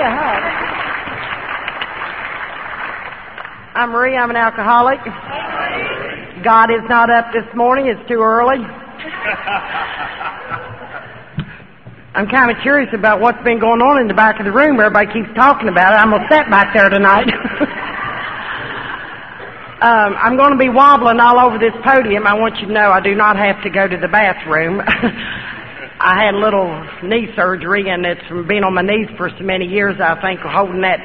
[0.00, 0.42] a hug.
[3.74, 4.16] I'm Marie.
[4.16, 4.98] I'm an alcoholic.
[6.44, 7.86] God is not up this morning.
[7.86, 8.58] It's too early.
[12.14, 14.80] I'm kind of curious about what's been going on in the back of the room.
[14.80, 15.96] Everybody keeps talking about it.
[16.02, 17.30] I'm going to sit back there tonight.
[19.82, 22.26] um, I'm going to be wobbling all over this podium.
[22.26, 24.82] I want you to know I do not have to go to the bathroom.
[26.08, 26.72] I had a little
[27.04, 30.00] knee surgery, and it's from being on my knees for so many years.
[30.00, 31.04] I think holding that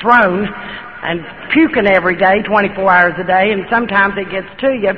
[0.00, 1.20] throne and
[1.52, 4.96] puking every day, 24 hours a day, and sometimes it gets to you.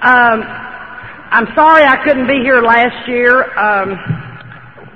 [0.00, 3.44] Um, I'm sorry I couldn't be here last year.
[3.60, 3.92] Um,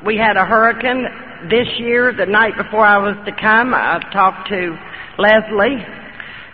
[0.06, 1.04] we had a hurricane
[1.52, 2.16] this year.
[2.16, 4.72] The night before I was to come, I talked to
[5.20, 5.84] Leslie,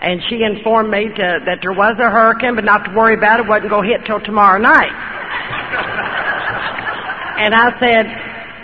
[0.02, 3.38] and she informed me to, that there was a hurricane, but not to worry about
[3.38, 3.46] it.
[3.46, 6.23] wasn't going to hit till tomorrow night.
[7.38, 8.06] And I said,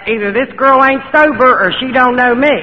[0.09, 2.57] either this girl ain't sober or she don't know me.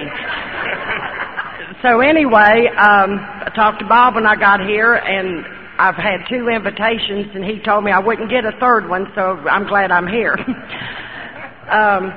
[1.82, 5.46] so anyway, um, I talked to Bob when I got here, and
[5.78, 9.38] I've had two invitations, and he told me I wouldn't get a third one, so
[9.48, 10.34] I'm glad I'm here.
[11.70, 12.12] um,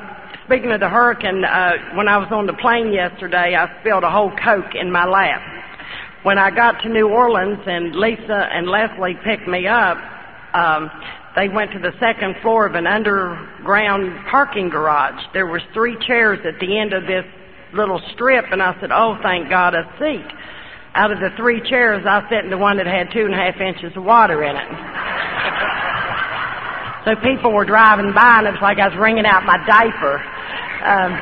[0.46, 4.10] speaking of the hurricane, uh, when I was on the plane yesterday, I spilled a
[4.10, 5.42] whole Coke in my lap.
[6.22, 9.96] When I got to New Orleans and Lisa and Leslie picked me up,
[10.54, 10.90] um,
[11.36, 15.20] they went to the second floor of an underground parking garage.
[15.32, 17.24] There was three chairs at the end of this
[17.72, 20.26] little strip, and I said, "Oh, thank God, a seat."
[20.94, 23.36] Out of the three chairs, I sat in the one that had two and a
[23.36, 24.68] half inches of water in it.
[27.04, 30.18] so people were driving by, and it was like I was wringing out my diaper.
[30.82, 31.14] Um,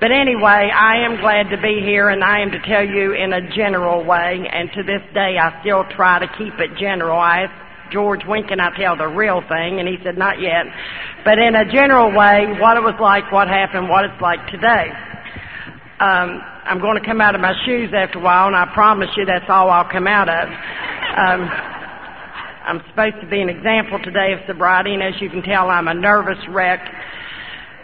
[0.00, 3.32] but anyway, I am glad to be here, and I am to tell you in
[3.32, 7.16] a general way, and to this day I still try to keep it general.
[7.16, 9.80] I asked George, when can I tell the real thing?
[9.80, 10.66] And he said, not yet.
[11.24, 14.90] But in a general way, what it was like, what happened, what it's like today.
[15.98, 19.08] Um, I'm going to come out of my shoes after a while, and I promise
[19.16, 20.48] you that's all I'll come out of.
[20.48, 21.48] Um,
[22.66, 25.88] I'm supposed to be an example today of sobriety, and as you can tell, I'm
[25.88, 26.80] a nervous wreck.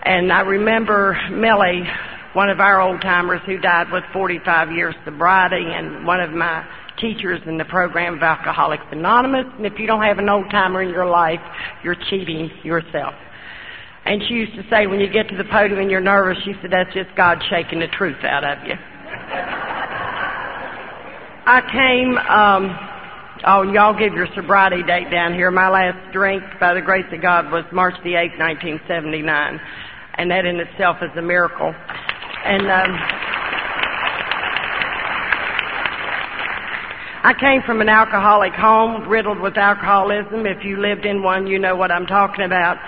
[0.04, 1.84] And I remember Millie,
[2.32, 6.66] one of our old timers who died with 45 years sobriety, and one of my
[7.02, 9.46] teachers in the program of Alcoholics Anonymous.
[9.58, 11.40] And if you don't have an old timer in your life,
[11.84, 13.14] you're cheating yourself.
[14.04, 16.54] And she used to say, when you get to the podium and you're nervous, she
[16.62, 18.74] said, that's just God shaking the truth out of you.
[21.44, 22.70] I came, um,
[23.46, 25.50] oh, y'all give your sobriety date down here.
[25.50, 29.60] My last drink, by the grace of God, was March the 8th, 1979.
[30.18, 31.74] And that in itself is a miracle.
[32.44, 33.51] And, um,
[37.24, 40.44] I came from an alcoholic home riddled with alcoholism.
[40.44, 42.78] If you lived in one, you know what I'm talking about.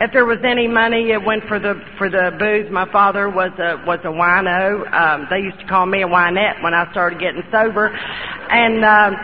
[0.00, 2.72] If there was any money, it went for the for the booze.
[2.72, 4.88] My father was a was a wino.
[4.90, 9.14] Um, they used to call me a winette when I started getting sober, and um,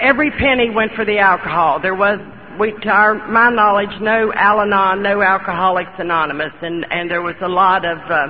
[0.00, 1.78] every penny went for the alcohol.
[1.78, 2.18] There was
[2.58, 7.48] we, to our, my knowledge, no Al-Anon, no Alcoholics Anonymous, and and there was a
[7.48, 8.26] lot of uh,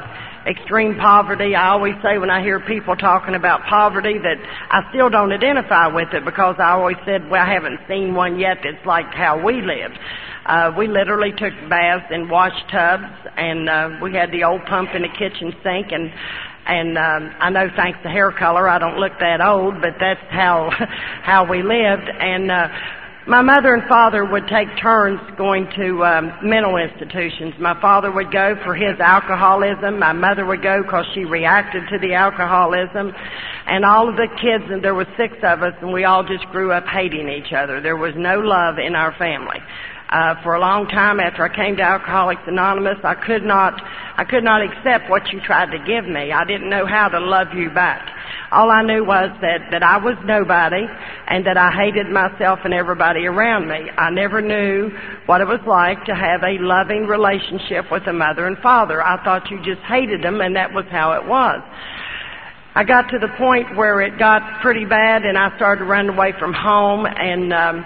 [0.47, 1.55] extreme poverty.
[1.55, 4.39] I always say when I hear people talking about poverty that
[4.71, 8.39] I still don't identify with it because I always said, well, I haven't seen one
[8.39, 9.99] yet that's like how we lived.
[10.47, 14.91] Uh, we literally took baths in wash tubs, and uh, we had the old pump
[14.95, 16.13] in the kitchen sink, and
[16.67, 20.21] and um, I know thanks to hair color, I don't look that old, but that's
[20.31, 20.71] how
[21.23, 22.09] how we lived.
[22.09, 22.69] And uh,
[23.27, 27.55] my mother and father would take turns going to um, mental institutions.
[27.59, 29.99] My father would go for his alcoholism.
[29.99, 33.13] My mother would go because she reacted to the alcoholism.
[33.67, 36.47] And all of the kids, and there were six of us, and we all just
[36.55, 37.81] grew up hating each other.
[37.81, 39.59] There was no love in our family.
[40.09, 43.75] Uh, for a long time after I came to Alcoholics Anonymous, I could not,
[44.17, 46.31] I could not accept what you tried to give me.
[46.31, 48.07] I didn't know how to love you back.
[48.53, 50.87] All I knew was that, that I was nobody
[51.27, 53.91] and that I hated myself and everybody around me.
[53.99, 54.91] I never knew
[55.27, 59.03] what it was like to have a loving relationship with a mother and father.
[59.03, 61.61] I thought you just hated them and that was how it was.
[62.77, 66.33] I got to the point where it got pretty bad and I started running away
[66.39, 67.85] from home and, um,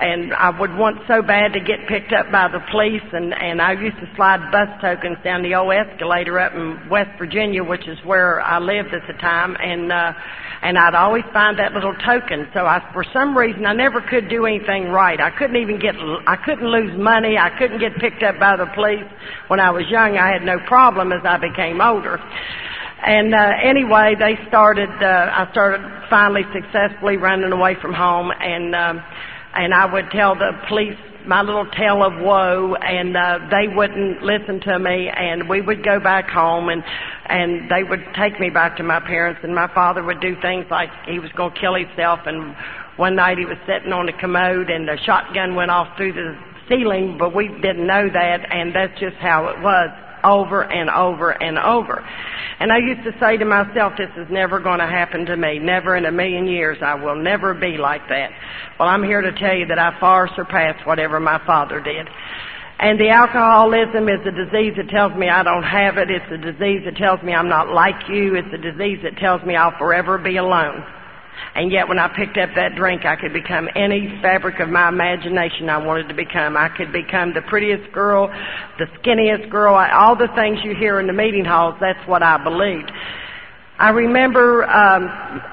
[0.00, 3.62] and I would want so bad to get picked up by the police and and
[3.62, 7.88] I used to slide bus tokens down the old escalator up in West Virginia which
[7.88, 10.12] is where I lived at the time and uh
[10.62, 12.48] and I'd always find that little token.
[12.52, 15.20] So I for some reason I never could do anything right.
[15.20, 15.94] I couldn't even get
[16.26, 17.38] I couldn't lose money.
[17.38, 19.06] I couldn't get picked up by the police.
[19.48, 22.20] When I was young I had no problem as I became older.
[23.04, 24.88] And uh, anyway, they started.
[24.88, 29.04] Uh, I started finally successfully running away from home, and um,
[29.56, 34.22] and I would tell the police my little tale of woe, and uh, they wouldn't
[34.22, 36.84] listen to me, and we would go back home, and
[37.26, 40.66] and they would take me back to my parents, and my father would do things
[40.70, 42.54] like he was going to kill himself, and
[42.96, 46.38] one night he was sitting on the commode, and the shotgun went off through the
[46.68, 49.90] ceiling, but we didn't know that, and that's just how it was
[50.26, 52.04] over and over and over.
[52.58, 55.58] And I used to say to myself, this is never going to happen to me.
[55.58, 56.78] Never in a million years.
[56.82, 58.30] I will never be like that.
[58.78, 62.08] Well, I'm here to tell you that I far surpassed whatever my father did.
[62.78, 66.10] And the alcoholism is a disease that tells me I don't have it.
[66.10, 68.34] It's a disease that tells me I'm not like you.
[68.34, 70.84] It's a disease that tells me I'll forever be alone.
[71.54, 74.88] And yet when I picked up that drink, I could become any fabric of my
[74.88, 76.56] imagination I wanted to become.
[76.56, 78.28] I could become the prettiest girl,
[78.78, 82.42] the skinniest girl, all the things you hear in the meeting halls, that's what I
[82.42, 82.90] believed.
[83.78, 85.04] I remember um,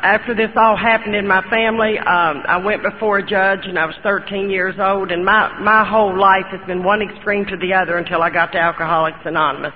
[0.01, 3.85] after this all happened in my family, um, I went before a judge, and I
[3.85, 7.73] was 13 years old, and my my whole life has been one extreme to the
[7.73, 9.73] other until I got to Alcoholics Anonymous.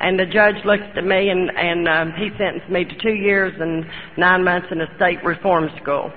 [0.00, 3.54] And the judge looked at me and, and um, he sentenced me to two years
[3.58, 3.86] and
[4.18, 6.12] nine months in a state reform school.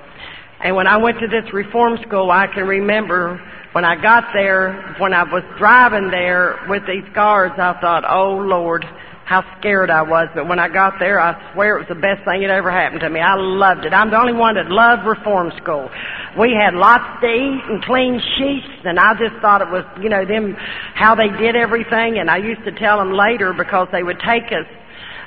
[0.62, 3.40] And when I went to this reform school, I can remember
[3.72, 8.36] when I got there, when I was driving there with these guards, I thought, oh
[8.36, 8.84] Lord,
[9.30, 10.28] how scared I was.
[10.34, 13.02] But when I got there, I swear it was the best thing that ever happened
[13.02, 13.20] to me.
[13.20, 13.94] I loved it.
[13.94, 15.86] I'm the only one that loved reform school.
[16.34, 20.10] We had lots to eat and clean sheets, and I just thought it was, you
[20.10, 20.58] know, them,
[20.98, 22.18] how they did everything.
[22.18, 24.66] And I used to tell them later because they would take us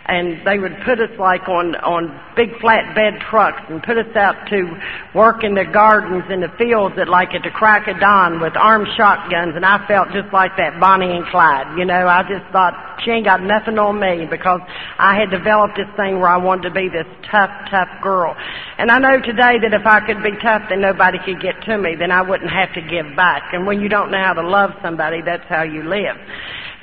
[0.06, 4.34] and they would put us like on on big flatbed trucks and put us out
[4.50, 4.66] to
[5.14, 8.56] work in the gardens in the fields at like at the crack of dawn with
[8.56, 11.78] armed shotguns and I felt just like that Bonnie and Clyde.
[11.78, 14.60] You know, I just thought she ain't got nothing on me because
[14.98, 18.34] I had developed this thing where I wanted to be this tough, tough girl.
[18.78, 21.78] And I know today that if I could be tough then nobody could get to
[21.78, 23.54] me, then I wouldn't have to give back.
[23.54, 26.18] And when you don't know how to love somebody, that's how you live.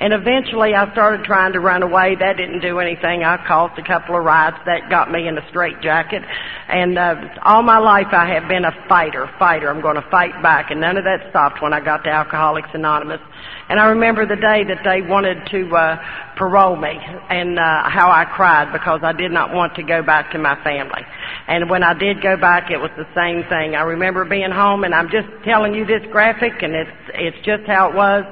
[0.00, 2.16] And eventually I started trying to run away.
[2.18, 3.22] That didn't do anything.
[3.22, 4.56] I caused a couple of riots.
[4.64, 6.22] That got me in a straitjacket.
[6.68, 9.68] And uh, all my life I have been a fighter, fighter.
[9.68, 10.70] I'm going to fight back.
[10.70, 13.20] And none of that stopped when I got to Alcoholics Anonymous.
[13.68, 15.96] And I remember the day that they wanted to uh,
[16.36, 16.98] parole me
[17.28, 20.56] and uh, how I cried because I did not want to go back to my
[20.64, 21.02] family.
[21.46, 23.76] And when I did go back, it was the same thing.
[23.76, 27.66] I remember being home, and I'm just telling you this graphic, and it's it's just
[27.66, 28.24] how it was.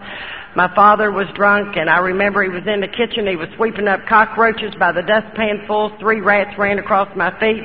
[0.58, 3.28] My father was drunk, and I remember he was in the kitchen.
[3.28, 6.00] He was sweeping up cockroaches by the dustpanfuls.
[6.00, 7.62] Three rats ran across my feet.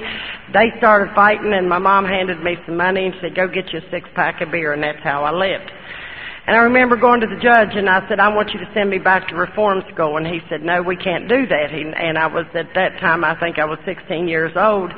[0.53, 3.79] They started fighting, and my mom handed me some money and said, "Go get you
[3.79, 5.71] a six pack of beer," and that's how I lived.
[6.45, 8.89] And I remember going to the judge and I said, I want you to send
[8.89, 10.17] me back to reform school.
[10.17, 11.71] And he said, no, we can't do that.
[11.71, 14.91] He, and I was at that time, I think I was 16 years old.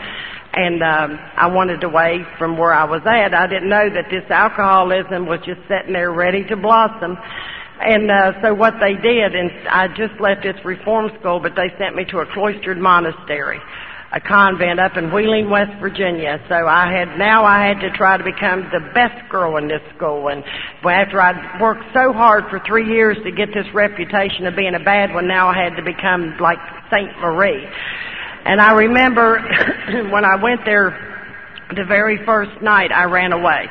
[0.54, 3.36] And um, I wanted away from where I was at.
[3.36, 7.16] I didn't know that this alcoholism was just sitting there ready to blossom.
[7.80, 11.76] And uh, so what they did, and I just left this reform school, but they
[11.78, 13.60] sent me to a cloistered monastery,
[14.14, 16.40] a convent up in Wheeling, West Virginia.
[16.48, 19.82] So I had now I had to try to become the best girl in this
[19.96, 20.30] school.
[20.30, 20.44] And
[20.86, 24.84] after I'd worked so hard for three years to get this reputation of being a
[24.84, 27.68] bad one, now I had to become like Saint Marie.
[28.46, 29.40] And I remember
[30.12, 30.96] when I went there,
[31.76, 33.68] the very first night I ran away,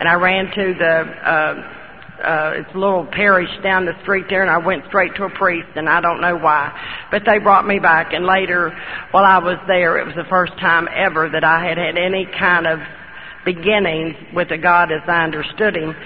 [0.00, 0.94] and I ran to the.
[1.20, 1.78] Uh,
[2.20, 5.30] uh, it's a little parish down the street there, and I went straight to a
[5.30, 6.70] priest, and I don't know why.
[7.10, 8.70] But they brought me back, and later,
[9.10, 12.26] while I was there, it was the first time ever that I had had any
[12.38, 12.78] kind of
[13.44, 15.96] beginnings with a God as I understood Him.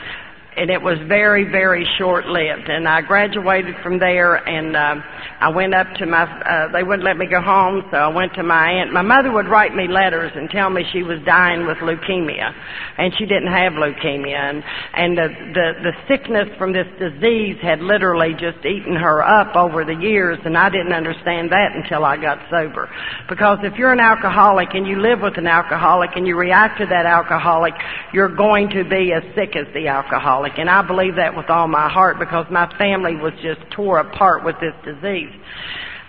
[0.57, 2.69] And it was very, very short lived.
[2.69, 4.97] And I graduated from there, and uh,
[5.39, 8.33] I went up to my, uh, they wouldn't let me go home, so I went
[8.35, 8.91] to my aunt.
[8.93, 12.55] My mother would write me letters and tell me she was dying with leukemia,
[12.97, 17.81] and she didn't have leukemia, and, and the, the, the sickness from this disease had
[17.81, 22.17] literally just eaten her up over the years, and I didn't understand that until I
[22.17, 22.89] got sober.
[23.29, 26.87] Because if you're an alcoholic and you live with an alcoholic and you react to
[26.87, 27.75] that alcoholic,
[28.15, 30.46] you're going to be as sick as the alcoholic.
[30.57, 34.45] And I believe that with all my heart because my family was just tore apart
[34.45, 35.33] with this disease.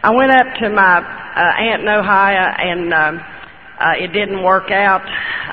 [0.04, 3.20] I went up to my uh, aunt in Ohio, and um,
[3.80, 5.02] uh, it didn't work out.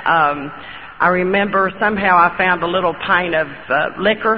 [0.05, 0.53] Um,
[1.00, 4.37] I remember somehow I found a little pint of uh, liquor,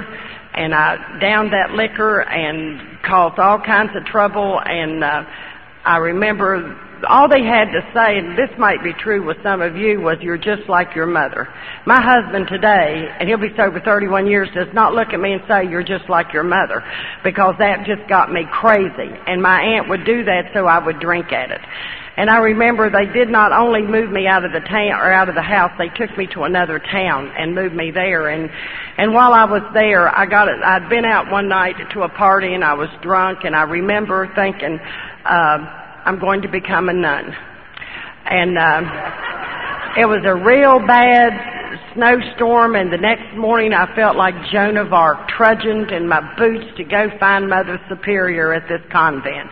[0.55, 4.59] and I downed that liquor and caused all kinds of trouble.
[4.65, 5.23] And uh,
[5.85, 6.75] I remember
[7.07, 10.17] all they had to say, and this might be true with some of you, was
[10.21, 11.47] you're just like your mother.
[11.85, 15.41] My husband today, and he'll be sober 31 years, does not look at me and
[15.47, 16.83] say you're just like your mother,
[17.23, 19.11] because that just got me crazy.
[19.27, 21.61] And my aunt would do that so I would drink at it.
[22.17, 25.29] And I remember they did not only move me out of the town or out
[25.29, 28.29] of the house, they took me to another town and moved me there.
[28.29, 28.49] And
[28.97, 30.59] and while I was there, I got it.
[30.63, 34.27] I'd been out one night to a party and I was drunk, and I remember
[34.33, 34.79] thinking,
[35.25, 37.35] uh, I'm going to become a nun.
[38.31, 38.79] And uh,
[39.99, 41.35] it was a real bad
[41.93, 46.63] snowstorm, and the next morning I felt like Joan of Arc, trudging in my boots
[46.77, 49.51] to go find Mother Superior at this convent.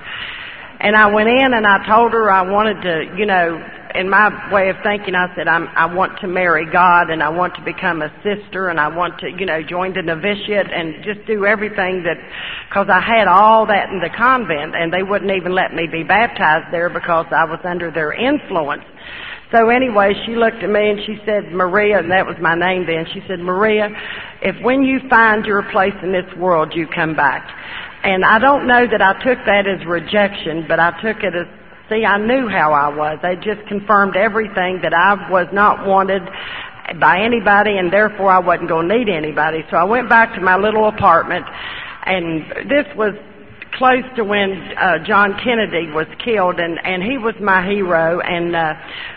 [0.86, 3.58] And I went in and I told her I wanted to, you know,
[3.96, 7.30] in my way of thinking, I said, I'm, I want to marry God and I
[7.30, 11.04] want to become a sister and I want to, you know, join the novitiate and
[11.04, 12.22] just do everything that,
[12.72, 16.04] cause I had all that in the convent and they wouldn't even let me be
[16.04, 18.86] baptized there because I was under their influence.
[19.52, 22.86] So anyway, she looked at me and she said, Maria, and that was my name
[22.86, 23.90] then, she said, Maria,
[24.44, 27.50] if when you find your place in this world, you come back.
[28.06, 31.48] And I don't know that I took that as rejection, but I took it as,
[31.90, 33.18] see, I knew how I was.
[33.24, 36.22] They just confirmed everything that I was not wanted
[37.00, 39.66] by anybody and therefore I wasn't going to need anybody.
[39.72, 41.48] So I went back to my little apartment
[42.06, 43.16] and this was
[43.74, 48.56] close to when uh, John Kennedy was killed, and and he was my hero, and
[48.56, 48.74] uh,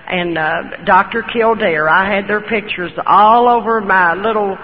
[0.08, 1.22] and uh, Dr.
[1.22, 1.88] Kildare.
[1.88, 4.58] I had their pictures all over my little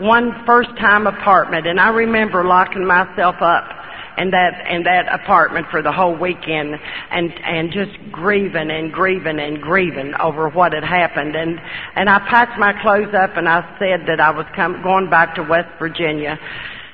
[0.00, 3.78] one first time apartment and I remember locking myself up
[4.18, 6.74] in that in that apartment for the whole weekend
[7.10, 11.36] and and just grieving and grieving and grieving over what had happened.
[11.36, 11.60] And
[11.94, 15.36] and I packed my clothes up and I said that I was come, going back
[15.36, 16.38] to West Virginia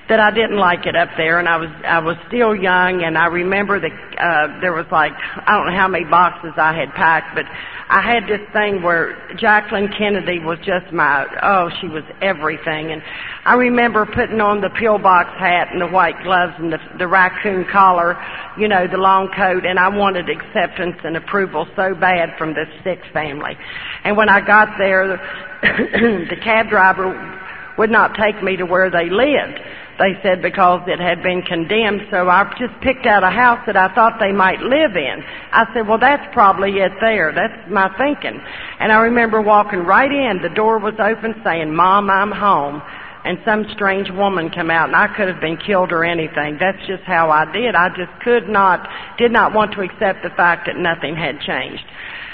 [0.08, 3.16] that I didn't like it up there and I was I was still young and
[3.16, 6.92] I remember that uh there was like I don't know how many boxes I had
[6.92, 7.46] packed but
[7.88, 12.92] I had this thing where Jacqueline Kennedy was just my oh she was everything.
[12.92, 13.02] And
[13.46, 17.64] I remember putting on the pillbox hat and the white gloves and the the raccoon
[17.73, 18.16] collar
[18.58, 22.68] you know the long coat and I wanted acceptance and approval so bad from this
[22.84, 23.56] Six family.
[24.04, 25.16] And when I got there
[25.62, 27.40] the cab driver
[27.78, 29.61] would not take me to where they lived
[29.98, 33.76] they said because it had been condemned, so I just picked out a house that
[33.76, 35.22] I thought they might live in.
[35.52, 37.32] I said, well, that's probably it there.
[37.32, 38.40] That's my thinking.
[38.80, 40.42] And I remember walking right in.
[40.42, 42.82] The door was open saying, Mom, I'm home.
[43.24, 46.58] And some strange woman come out and I could have been killed or anything.
[46.60, 47.74] That's just how I did.
[47.74, 48.86] I just could not,
[49.16, 51.84] did not want to accept the fact that nothing had changed.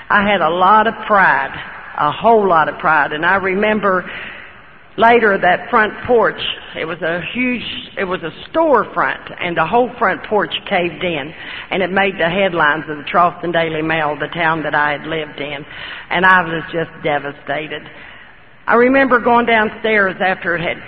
[0.09, 1.55] I had a lot of pride,
[1.97, 3.13] a whole lot of pride.
[3.13, 4.11] And I remember
[5.01, 6.41] later that front porch
[6.77, 7.65] it was a huge
[7.97, 11.35] it was a storefront and the whole front porch caved in.
[11.71, 15.09] And it made the headlines of the charleston daily mail the town that i had
[15.09, 15.65] lived in.
[16.11, 17.83] And i was just devastated.
[18.67, 20.79] I remember going downstairs after it had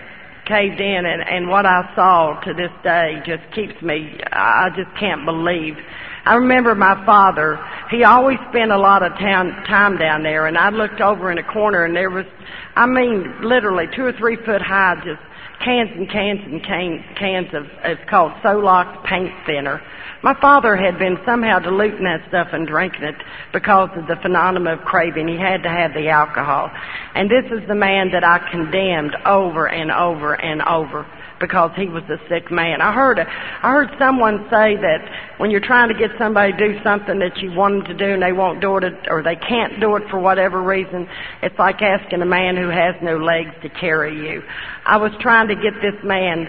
[0.47, 4.90] caved in and and what i saw to this day just keeps me i just
[4.99, 5.76] can't believe
[6.25, 7.59] I remember my father,
[7.91, 11.38] he always spent a lot of town, time down there and I looked over in
[11.38, 12.26] a corner and there was
[12.75, 15.21] I mean, literally two or three foot high, just
[15.62, 19.81] cans and cans and can, cans of, it's called Solox paint thinner.
[20.23, 23.17] My father had been somehow diluting that stuff and drinking it
[23.52, 25.29] because of the phenomenon of craving.
[25.29, 26.71] He had to have the alcohol.
[27.14, 31.07] And this is the man that I condemned over and over and over
[31.43, 32.81] because he was a sick man.
[32.81, 35.03] I heard I heard someone say that
[35.37, 38.15] when you're trying to get somebody to do something that you want them to do
[38.15, 41.09] and they won't do it or they can't do it for whatever reason,
[41.43, 44.43] it's like asking a man who has no legs to carry you.
[44.87, 46.47] I was trying to get this man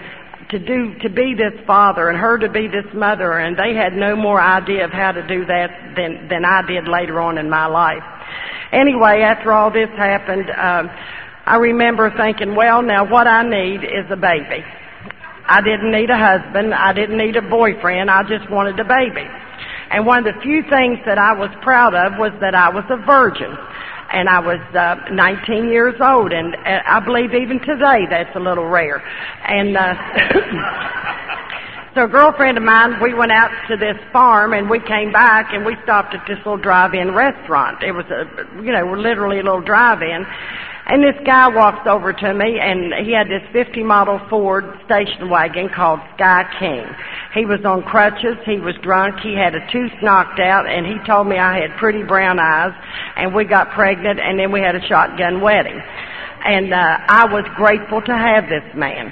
[0.50, 3.94] to do to be this father and her to be this mother and they had
[3.94, 7.50] no more idea of how to do that than than I did later on in
[7.50, 8.04] my life.
[8.72, 10.90] Anyway, after all this happened, um,
[11.46, 14.64] I remember thinking, well, now what I need is a baby.
[15.46, 16.74] I didn't need a husband.
[16.74, 18.10] I didn't need a boyfriend.
[18.10, 19.28] I just wanted a baby.
[19.90, 22.84] And one of the few things that I was proud of was that I was
[22.88, 23.54] a virgin.
[24.12, 28.40] And I was uh, 19 years old, and uh, I believe even today that's a
[28.40, 29.02] little rare.
[29.46, 29.94] And uh,
[31.94, 35.52] so a girlfriend of mine, we went out to this farm, and we came back,
[35.52, 37.82] and we stopped at this little drive-in restaurant.
[37.82, 38.24] It was a,
[38.62, 40.24] you know, literally a little drive-in.
[40.86, 45.30] And this guy walks over to me, and he had this 50 model Ford station
[45.30, 46.84] wagon called Sky King.
[47.32, 50.98] He was on crutches, he was drunk, he had a tooth knocked out, and he
[51.06, 52.74] told me I had pretty brown eyes,
[53.16, 55.80] and we got pregnant, and then we had a shotgun wedding.
[56.44, 59.10] And uh, I was grateful to have this man.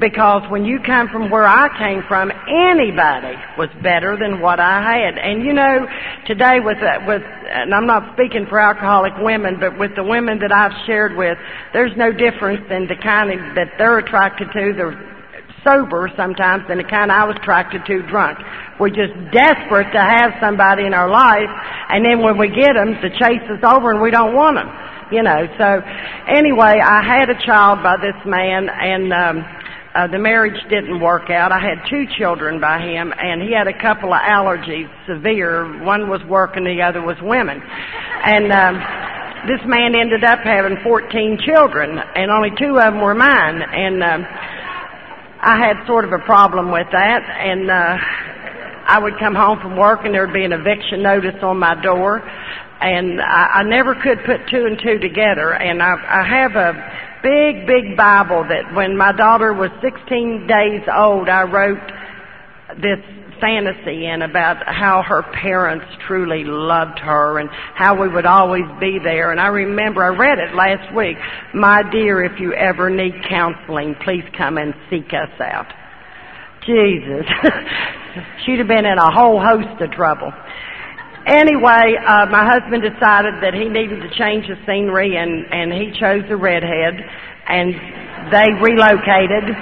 [0.00, 4.82] Because when you come from where I came from, anybody was better than what I
[4.82, 5.18] had.
[5.18, 5.86] And you know,
[6.26, 10.38] today with uh, with, and I'm not speaking for alcoholic women, but with the women
[10.40, 11.38] that I've shared with,
[11.72, 14.72] there's no difference in the kind of, that they're attracted to.
[14.74, 14.98] They're
[15.62, 18.38] sober sometimes than the kind I was attracted to drunk.
[18.78, 21.48] We're just desperate to have somebody in our life,
[21.88, 24.68] and then when we get them, the chase is over and we don't want them.
[25.12, 25.80] You know, so
[26.26, 29.44] anyway, I had a child by this man, and um,
[29.94, 31.52] uh, the marriage didn't work out.
[31.52, 35.84] I had two children by him, and he had a couple of allergies, severe.
[35.84, 37.62] One was work, and the other was women.
[37.62, 38.74] And um,
[39.46, 43.62] this man ended up having 14 children, and only two of them were mine.
[43.62, 44.26] And um,
[45.40, 47.96] I had sort of a problem with that, and uh,
[48.86, 51.80] I would come home from work, and there would be an eviction notice on my
[51.80, 52.18] door,
[52.80, 55.54] and I, I never could put two and two together.
[55.54, 60.84] And I, I have a big, big Bible that when my daughter was 16 days
[60.92, 61.80] old, I wrote
[62.76, 63.00] this
[63.40, 68.98] fantasy in about how her parents truly loved her and how we would always be
[69.02, 69.32] there.
[69.32, 71.16] And I remember I read it last week.
[71.54, 75.66] My dear, if you ever need counseling, please come and seek us out.
[76.66, 77.26] Jesus.
[78.44, 80.32] She'd have been in a whole host of trouble.
[81.26, 85.90] Anyway, uh, my husband decided that he needed to change the scenery and, and he
[85.98, 87.00] chose the redhead
[87.48, 87.74] and
[88.32, 89.56] they relocated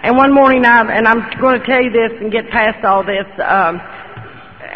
[0.00, 3.02] and one morning, I, and I'm going to tell you this and get past all
[3.02, 3.82] this, um,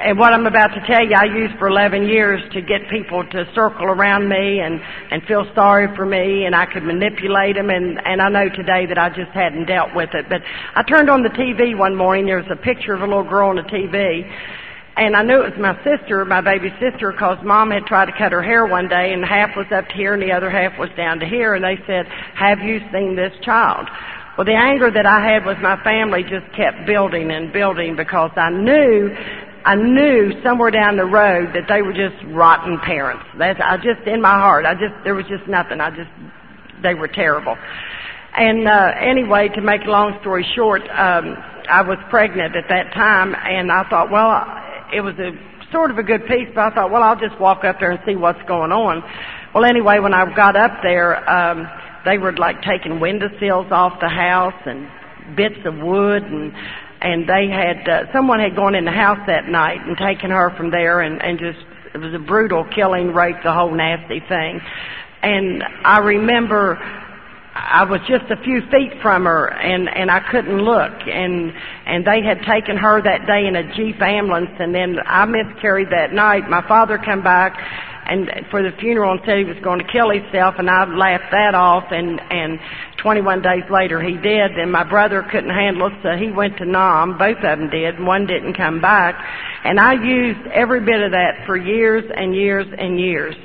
[0.03, 3.23] and what I'm about to tell you, I used for 11 years to get people
[3.23, 4.81] to circle around me and,
[5.13, 8.85] and feel sorry for me, and I could manipulate them, and, and I know today
[8.87, 10.27] that I just hadn't dealt with it.
[10.29, 10.43] But
[10.75, 13.51] I turned on the TV one morning, there was a picture of a little girl
[13.51, 14.27] on the TV,
[14.97, 18.13] and I knew it was my sister, my baby sister, because mom had tried to
[18.13, 20.79] cut her hair one day, and half was up to here and the other half
[20.79, 23.89] was down to here, and they said, have you seen this child?
[24.37, 28.31] Well, the anger that I had with my family just kept building and building because
[28.37, 29.15] I knew,
[29.65, 33.25] I knew somewhere down the road that they were just rotten parents.
[33.39, 35.81] That's, I just, in my heart, I just, there was just nothing.
[35.81, 36.11] I just,
[36.83, 37.57] they were terrible.
[38.37, 41.37] And, uh, anyway, to make a long story short, um,
[41.69, 44.33] I was pregnant at that time and I thought, well,
[44.93, 45.33] it was a
[45.73, 48.01] sort of a good piece, but I thought, well, I'll just walk up there and
[48.07, 49.03] see what's going on.
[49.55, 51.67] Well, anyway, when I got up there, um,
[52.05, 54.89] they were like taking windowsills off the house and
[55.37, 56.53] bits of wood and
[57.01, 60.51] and they had uh, someone had gone in the house that night and taken her
[60.57, 61.59] from there and and just
[61.95, 64.61] it was a brutal killing rape the whole nasty thing
[65.23, 66.77] and i remember
[67.55, 70.93] I was just a few feet from her and and I couldn't look.
[71.07, 71.53] And
[71.85, 75.91] and they had taken her that day in a jeep ambulance and then I miscarried
[75.91, 76.49] that night.
[76.49, 77.53] My father come back
[78.07, 81.31] and for the funeral and said he was going to kill himself and I laughed
[81.31, 82.59] that off and and
[82.97, 84.57] 21 days later he did.
[84.57, 87.19] And my brother couldn't handle it so he went to Nam.
[87.19, 89.15] Both of them did one didn't come back.
[89.65, 93.37] And I used every bit of that for years and years and years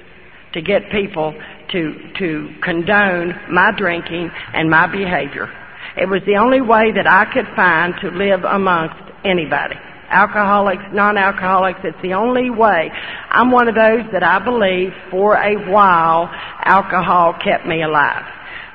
[0.53, 1.35] to get people
[1.71, 5.49] to to condone my drinking and my behavior
[5.97, 9.75] it was the only way that I could find to live amongst anybody
[10.09, 11.79] alcoholics, non-alcoholics.
[11.83, 12.91] It's the only way.
[13.29, 16.29] I'm one of those that I believe for a while
[16.63, 18.23] alcohol kept me alive.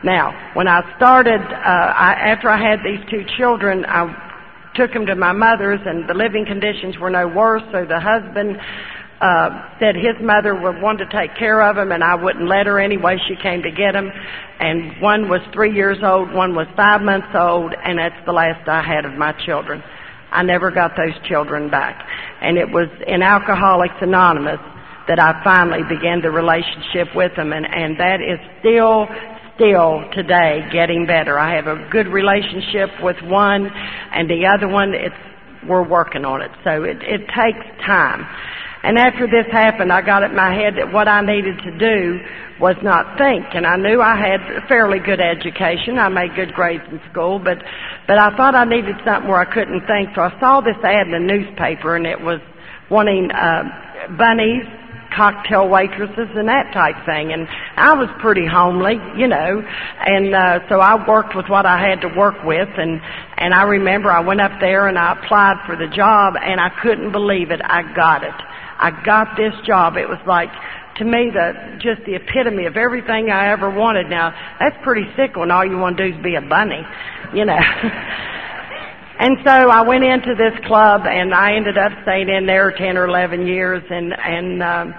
[0.04, 4.10] Now, when I started, uh, I, after I had these two children, I
[4.74, 8.58] took them to my mother's and the living conditions were no worse, so the husband
[9.22, 12.66] uh, said his mother would want to take care of him and I wouldn't let
[12.66, 13.18] her anyway.
[13.28, 14.10] She came to get him
[14.58, 18.68] and one was three years old, one was five months old, and that's the last
[18.68, 19.82] I had of my children.
[20.32, 22.04] I never got those children back.
[22.40, 24.60] And it was in Alcoholics Anonymous
[25.06, 29.06] that I finally began the relationship with them and, and that is still,
[29.54, 31.38] still today getting better.
[31.38, 35.14] I have a good relationship with one and the other one, it's,
[35.68, 36.50] we're working on it.
[36.64, 38.26] So it, it takes time.
[38.82, 41.78] And after this happened, I got it in my head that what I needed to
[41.78, 42.18] do
[42.60, 43.46] was not think.
[43.54, 45.98] And I knew I had a fairly good education.
[45.98, 47.58] I made good grades in school, but,
[48.06, 50.10] but I thought I needed something where I couldn't think.
[50.14, 52.40] So I saw this ad in the newspaper and it was
[52.90, 53.62] wanting, uh,
[54.18, 54.66] bunnies,
[55.14, 57.32] cocktail waitresses and that type thing.
[57.32, 61.78] And I was pretty homely, you know, and, uh, so I worked with what I
[61.78, 63.00] had to work with and,
[63.38, 66.70] and I remember I went up there and I applied for the job and I
[66.82, 67.60] couldn't believe it.
[67.62, 68.34] I got it.
[68.82, 69.96] I got this job.
[69.96, 70.50] It was like,
[70.98, 74.10] to me, the, just the epitome of everything I ever wanted.
[74.10, 76.82] Now, that's pretty sick when all you want to do is be a bunny,
[77.32, 77.56] you know.
[79.22, 82.96] and so I went into this club and I ended up staying in there 10
[82.98, 84.94] or 11 years and, and, um,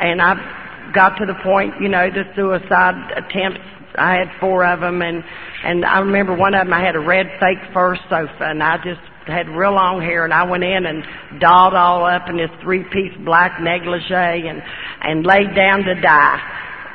[0.00, 3.60] and I got to the point, you know, the suicide attempts
[3.96, 5.24] I had four of them, and
[5.64, 6.72] and I remember one of them.
[6.72, 10.34] I had a red fake fur sofa, and I just had real long hair, and
[10.34, 11.04] I went in and
[11.40, 14.62] dolled all up in this three-piece black negligee, and
[15.02, 16.38] and laid down to die.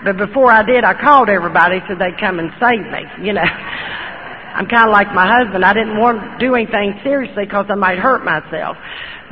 [0.03, 3.25] But before I did, I called everybody so they'd come and save me.
[3.25, 3.45] You know.
[4.55, 5.65] I'm kind of like my husband.
[5.65, 8.77] I didn't want to do anything seriously because I might hurt myself.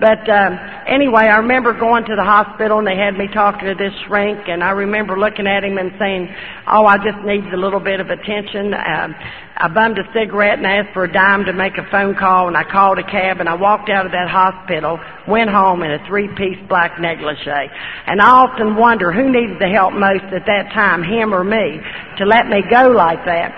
[0.03, 3.73] But um, anyway, I remember going to the hospital and they had me talking to
[3.73, 6.27] this shrink, and I remember looking at him and saying,
[6.67, 9.15] "Oh, I just need a little bit of attention." Um,
[9.55, 12.57] I bummed a cigarette and asked for a dime to make a phone call, and
[12.57, 16.05] I called a cab and I walked out of that hospital, went home in a
[16.05, 17.71] three-piece black negligee.
[18.05, 21.79] And I often wonder who needed the help most at that time, him or me,
[22.17, 23.55] to let me go like that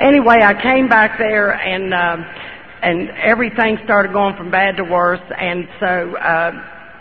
[0.00, 2.24] anyway, I came back there and um,
[2.82, 5.20] and everything started going from bad to worse.
[5.38, 6.50] And so uh,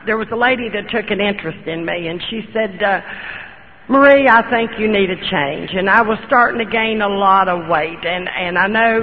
[0.06, 2.82] there was a lady that took an interest in me, and she said.
[2.82, 3.02] Uh,
[3.90, 5.72] Marie, I think you need a change.
[5.74, 7.98] And I was starting to gain a lot of weight.
[8.06, 9.02] And, and I know,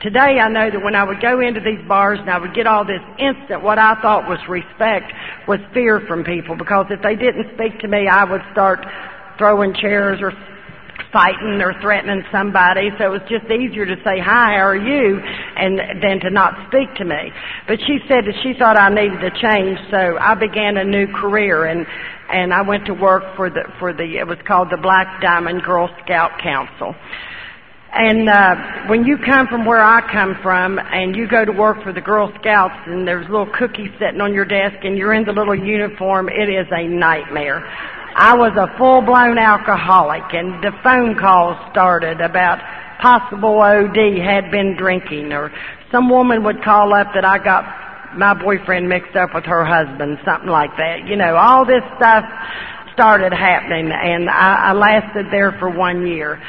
[0.00, 2.66] today I know that when I would go into these bars and I would get
[2.66, 5.12] all this instant, what I thought was respect
[5.46, 6.56] was fear from people.
[6.56, 8.80] Because if they didn't speak to me, I would start
[9.36, 10.32] throwing chairs or
[11.12, 15.18] fighting or threatening somebody, so it was just easier to say, hi, how are you,
[15.56, 17.32] and than to not speak to me.
[17.66, 21.06] But she said that she thought I needed a change, so I began a new
[21.06, 21.86] career, and,
[22.32, 25.62] and I went to work for the, for the, it was called the Black Diamond
[25.62, 26.94] Girl Scout Council.
[27.92, 31.82] And uh, when you come from where I come from, and you go to work
[31.82, 35.24] for the Girl Scouts, and there's little cookies sitting on your desk, and you're in
[35.24, 37.66] the little uniform, it is a nightmare.
[38.14, 42.58] I was a full-blown alcoholic and the phone calls started about
[43.00, 45.52] possible OD had been drinking or
[45.90, 47.64] some woman would call up that I got
[48.16, 51.06] my boyfriend mixed up with her husband, something like that.
[51.06, 52.24] You know, all this stuff
[52.92, 56.42] started happening and I, I lasted there for one year.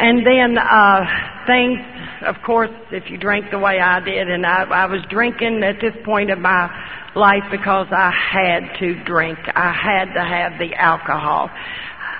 [0.00, 1.04] And then, uh,
[1.46, 1.78] things,
[2.22, 5.80] of course, if you drink the way I did, and I, I was drinking at
[5.80, 6.70] this point of my
[7.14, 9.38] life because I had to drink.
[9.54, 11.50] I had to have the alcohol.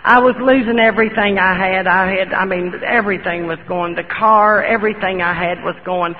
[0.02, 1.86] I was losing everything I had.
[1.86, 3.94] I had, I mean, everything was going.
[3.94, 6.14] The car, everything I had was going.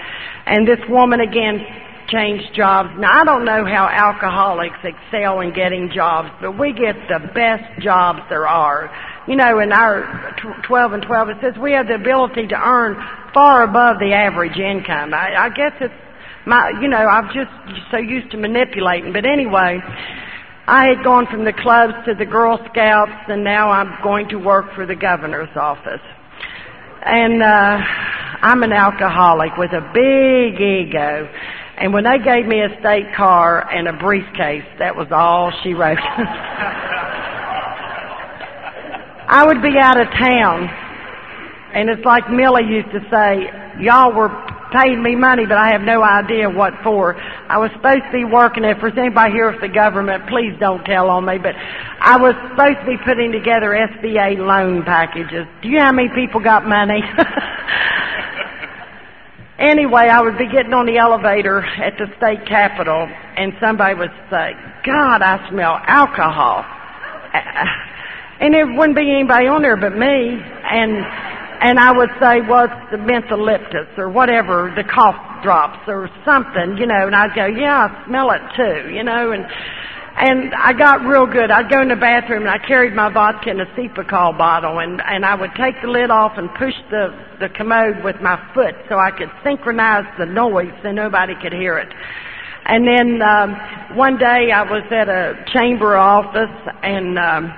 [0.47, 1.61] And this woman again
[2.09, 2.91] changed jobs.
[2.99, 7.81] Now I don't know how alcoholics excel in getting jobs, but we get the best
[7.81, 8.91] jobs there are.
[9.31, 10.35] You know, in our
[10.67, 12.97] 12 and 12 it says we have the ability to earn
[13.33, 15.15] far above the average income.
[15.15, 15.95] I, I guess it's
[16.47, 17.53] my, you know, I'm just
[17.93, 19.13] so used to manipulating.
[19.13, 19.79] But anyway,
[20.67, 24.37] I had gone from the clubs to the Girl Scouts, and now I'm going to
[24.37, 26.03] work for the governor's office.
[27.07, 27.79] And uh,
[28.43, 31.31] I'm an alcoholic with a big ego.
[31.79, 35.73] And when they gave me a state car and a briefcase, that was all she
[35.73, 35.99] wrote.
[39.31, 40.67] I would be out of town,
[41.73, 43.47] and it's like Millie used to say,
[43.79, 44.27] y'all were
[44.75, 47.15] paying me money, but I have no idea what for.
[47.15, 48.65] I was supposed to be working.
[48.65, 51.39] If there's anybody here with the government, please don't tell on me.
[51.39, 55.47] But I was supposed to be putting together SBA loan packages.
[55.63, 56.99] Do you know how many people got money?
[59.63, 63.07] anyway, I would be getting on the elevator at the state capitol,
[63.39, 66.67] and somebody would say, "God, I smell alcohol."
[68.41, 71.05] And there wouldn't be anybody on there but me, and
[71.61, 76.79] and I would say, well, it's the mentholyptus or whatever, the cough drops or something,
[76.79, 79.45] you know, and I'd go, yeah, I smell it too, you know, and,
[80.17, 81.51] and I got real good.
[81.51, 85.03] I'd go in the bathroom and I carried my vodka in a Cepacol bottle and,
[85.05, 88.75] and I would take the lid off and push the, the commode with my foot
[88.89, 91.93] so I could synchronize the noise so nobody could hear it.
[92.65, 97.53] And then, um, one day I was at a chamber office and, um,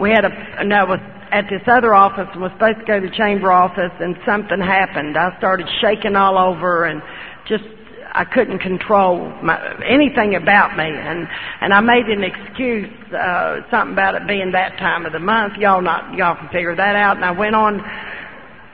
[0.00, 3.06] we had a, no, was at this other office and was supposed to go to
[3.06, 5.16] the chamber office and something happened.
[5.16, 7.02] I started shaking all over and
[7.46, 7.64] just
[8.12, 11.28] I couldn't control my, anything about me, and
[11.60, 15.54] and I made an excuse, uh, something about it being that time of the month.
[15.58, 17.16] Y'all not y'all can figure that out.
[17.16, 17.78] And I went on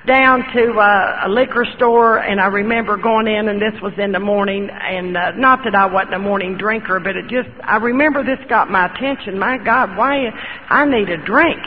[0.06, 4.12] down to uh, a liquor store, and I remember going in, and this was in
[4.12, 7.76] the morning, and uh, not that I wasn't a morning drinker, but it just I
[7.76, 9.38] remember this got my attention.
[9.38, 10.30] My God, why
[10.68, 11.58] I need a drink.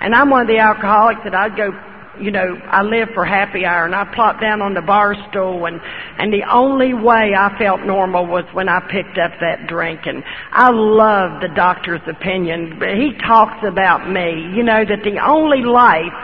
[0.00, 1.70] And I'm one of the alcoholics that I'd go,
[2.22, 5.66] you know, I live for happy hour and I plop down on the bar stool
[5.66, 5.80] and,
[6.18, 10.06] and the only way I felt normal was when I picked up that drink.
[10.06, 12.78] And I love the doctor's opinion.
[12.78, 16.14] But he talks about me, you know, that the only life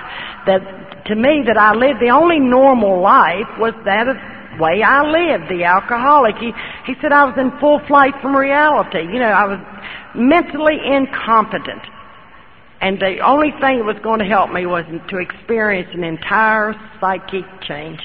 [0.46, 4.16] that, to me, that I lived, the only normal life was that of
[4.60, 6.36] way I lived, the alcoholic.
[6.36, 6.52] He,
[6.86, 9.02] he said I was in full flight from reality.
[9.02, 9.60] You know, I was
[10.14, 11.82] mentally incompetent.
[12.80, 16.74] And the only thing that was going to help me was to experience an entire
[17.00, 18.00] psychic change.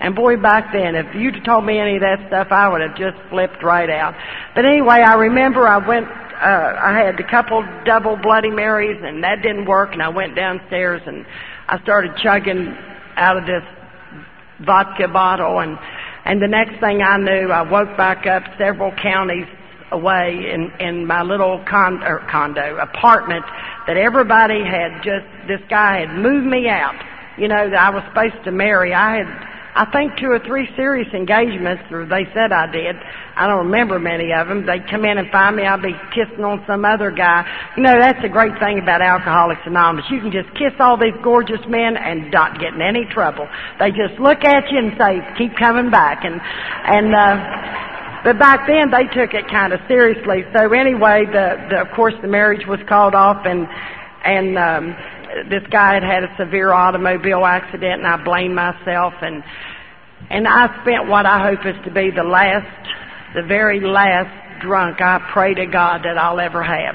[0.00, 2.96] And boy, back then, if you'd told me any of that stuff, I would have
[2.96, 4.14] just flipped right out.
[4.56, 9.22] But anyway, I remember I went, uh, I had a couple double Bloody Marys and
[9.22, 11.24] that didn't work and I went downstairs and
[11.68, 12.76] I started chugging
[13.14, 13.62] out of this
[14.66, 15.78] vodka bottle and,
[16.24, 19.46] and the next thing I knew, I woke back up several counties
[19.92, 23.44] away in, in my little con, or condo, apartment
[23.86, 26.96] that everybody had just, this guy had moved me out.
[27.38, 28.92] You know, that I was supposed to marry.
[28.92, 29.28] I had,
[29.74, 32.94] I think two or three serious engagements, or they said I did.
[33.36, 34.66] I don't remember many of them.
[34.66, 35.64] They'd come in and find me.
[35.64, 37.48] I'd be kissing on some other guy.
[37.74, 40.04] You know, that's the great thing about Alcoholics Anonymous.
[40.10, 43.48] You can just kiss all these gorgeous men and not get in any trouble.
[43.80, 46.24] They just look at you and say, keep coming back.
[46.24, 47.92] And, and, uh,
[48.24, 50.44] but back then they took it kind of seriously.
[50.52, 53.66] So anyway, the, the of course the marriage was called off and,
[54.24, 54.96] and, um,
[55.48, 59.42] this guy had had a severe automobile accident and I blamed myself and
[60.30, 62.68] and I spent what I hope is to be the last
[63.34, 66.94] the very last drunk I pray to God that I'll ever have.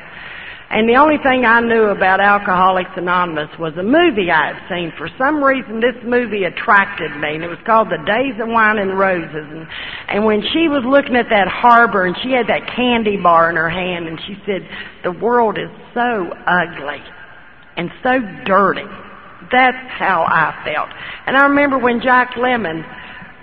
[0.69, 4.91] And the only thing I knew about Alcoholics Anonymous was a movie I had seen.
[4.97, 8.77] For some reason, this movie attracted me, and it was called The Days of Wine
[8.77, 9.47] and Roses.
[9.47, 9.65] And,
[10.09, 13.55] and when she was looking at that harbor, and she had that candy bar in
[13.55, 14.67] her hand, and she said,
[15.03, 16.99] "The world is so ugly."
[17.77, 18.85] and so dirty.
[19.51, 20.89] That's how I felt.
[21.25, 22.83] And I remember when Jack Lemmon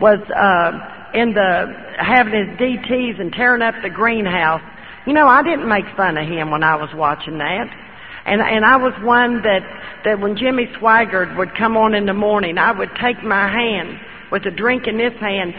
[0.01, 4.61] was uh, in the having his DTs and tearing up the greenhouse.
[5.07, 7.69] You know, I didn't make fun of him when I was watching that.
[8.27, 9.61] And and I was one that
[10.05, 14.01] that when Jimmy Swaggart would come on in the morning, I would take my hand
[14.33, 15.53] with a drink in this hand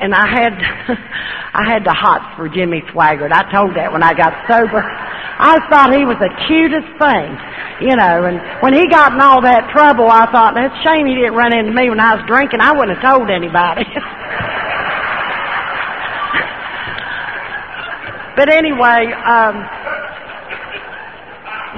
[0.00, 0.54] and I had
[1.54, 3.32] I had the hots for Jimmy Swaggart.
[3.32, 4.82] I told that when I got sober.
[5.34, 7.34] I thought he was the cutest thing,
[7.82, 11.10] you know, and when he got in all that trouble, I thought, that's a shame
[11.10, 12.62] he didn't run into me when I was drinking.
[12.62, 13.82] I wouldn't have told anybody.
[18.36, 19.54] but anyway, um,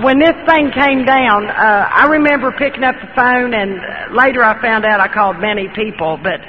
[0.03, 4.61] when this thing came down, uh, I remember picking up the phone and later I
[4.61, 6.41] found out I called many people, but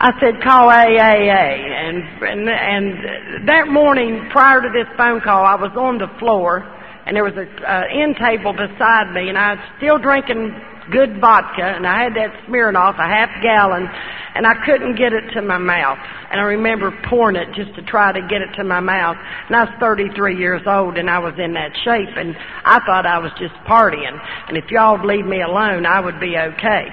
[0.00, 1.00] I said, call AAA.
[1.00, 6.60] And, and, and that morning, prior to this phone call, I was on the floor,
[7.06, 10.52] and there was a uh, end table beside me, and I was still drinking
[10.90, 13.88] good vodka, and I had that Smirnoff, a half gallon,
[14.34, 15.98] and I couldn't get it to my mouth.
[16.30, 19.16] And I remember pouring it just to try to get it to my mouth.
[19.46, 23.06] And I was 33 years old, and I was in that shape, and I thought
[23.06, 24.18] I was just partying.
[24.48, 26.90] And if y'all would leave me alone, I would be okay.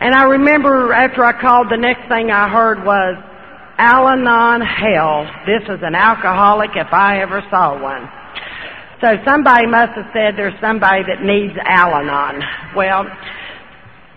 [0.00, 3.16] And I remember after I called, the next thing I heard was,
[3.78, 5.26] Al-Anon hell.
[5.46, 8.08] This is an alcoholic if I ever saw one.
[9.00, 12.42] So somebody must have said there's somebody that needs Al-Anon.
[12.76, 13.10] Well,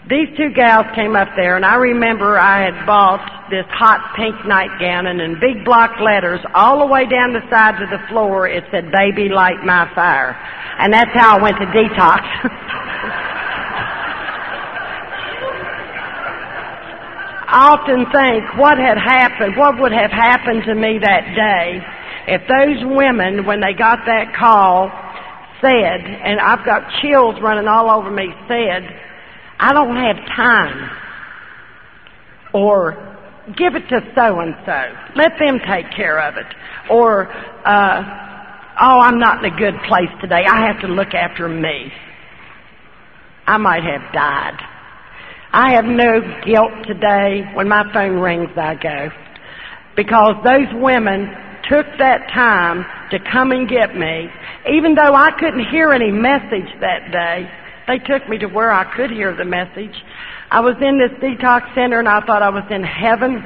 [0.09, 4.35] these two gals came up there and I remember I had bought this hot pink
[4.45, 8.47] nightgown and in big block letters all the way down the sides of the floor
[8.47, 10.37] it said baby light my fire.
[10.77, 12.21] And that's how I went to detox.
[17.47, 21.81] I often think what had happened, what would have happened to me that day
[22.27, 24.89] if those women, when they got that call,
[25.61, 28.81] said, and I've got chills running all over me, said,
[29.59, 30.89] I don't have time.
[32.53, 32.93] Or,
[33.57, 34.81] give it to so and so.
[35.15, 36.47] Let them take care of it.
[36.89, 38.03] Or, uh,
[38.81, 40.43] oh, I'm not in a good place today.
[40.47, 41.91] I have to look after me.
[43.47, 44.57] I might have died.
[45.51, 47.43] I have no guilt today.
[47.53, 49.09] When my phone rings, I go.
[49.95, 51.29] Because those women
[51.69, 54.27] took that time to come and get me.
[54.71, 57.49] Even though I couldn't hear any message that day,
[57.87, 59.95] they took me to where I could hear the message.
[60.51, 63.43] I was in this detox center and I thought I was in heaven.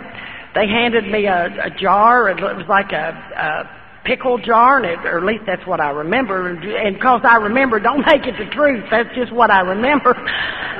[0.56, 2.30] They handed me a, a jar.
[2.30, 5.91] It was like a, a pickle jar, and it, or at least that's what I
[5.91, 6.49] remember.
[6.49, 8.84] And because I remember, don't make it the truth.
[8.89, 10.15] That's just what I remember.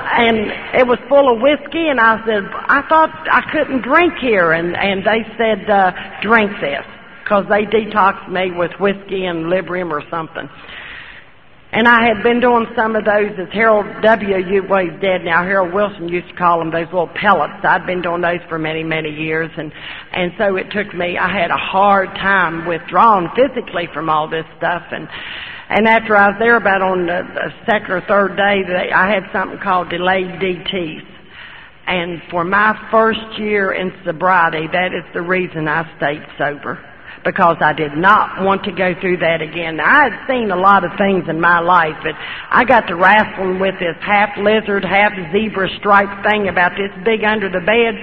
[0.09, 4.53] And it was full of whiskey, and I said, I thought I couldn't drink here,
[4.53, 5.91] and and they said, uh,
[6.21, 6.83] drink this
[7.23, 10.49] because they detoxed me with whiskey and Librium or something.
[11.71, 14.67] And I had been doing some of those as Harold W.
[14.67, 15.43] Well, he's dead now.
[15.43, 17.62] Harold Wilson used to call them those little pellets.
[17.63, 19.71] I'd been doing those for many, many years, and
[20.12, 21.19] and so it took me.
[21.19, 25.08] I had a hard time withdrawing physically from all this stuff, and
[25.69, 29.08] and after I was there, about on the, the second or third day, they, I
[29.08, 31.05] had something called delayed DTs.
[31.86, 36.84] And for my first year in sobriety, that is the reason I stayed sober.
[37.23, 39.77] Because I did not want to go through that again.
[39.77, 42.15] Now, I had seen a lot of things in my life, but
[42.49, 47.23] I got to wrestling with this half lizard, half zebra striped thing about this big
[47.23, 47.93] under the bed.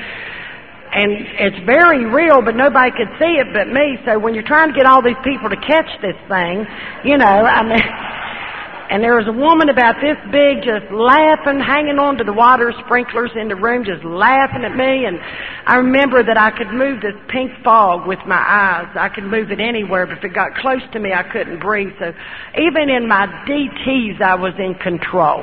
[0.93, 3.99] And it's very real, but nobody could see it but me.
[4.07, 6.65] So when you're trying to get all these people to catch this thing,
[7.05, 7.83] you know, I mean,
[8.91, 12.73] and there was a woman about this big just laughing, hanging on to the water
[12.85, 15.07] sprinklers in the room, just laughing at me.
[15.07, 15.19] And
[15.67, 18.87] I remember that I could move this pink fog with my eyes.
[18.95, 21.93] I could move it anywhere, but if it got close to me, I couldn't breathe.
[21.99, 22.15] So
[22.55, 25.43] even in my DTs, I was in control.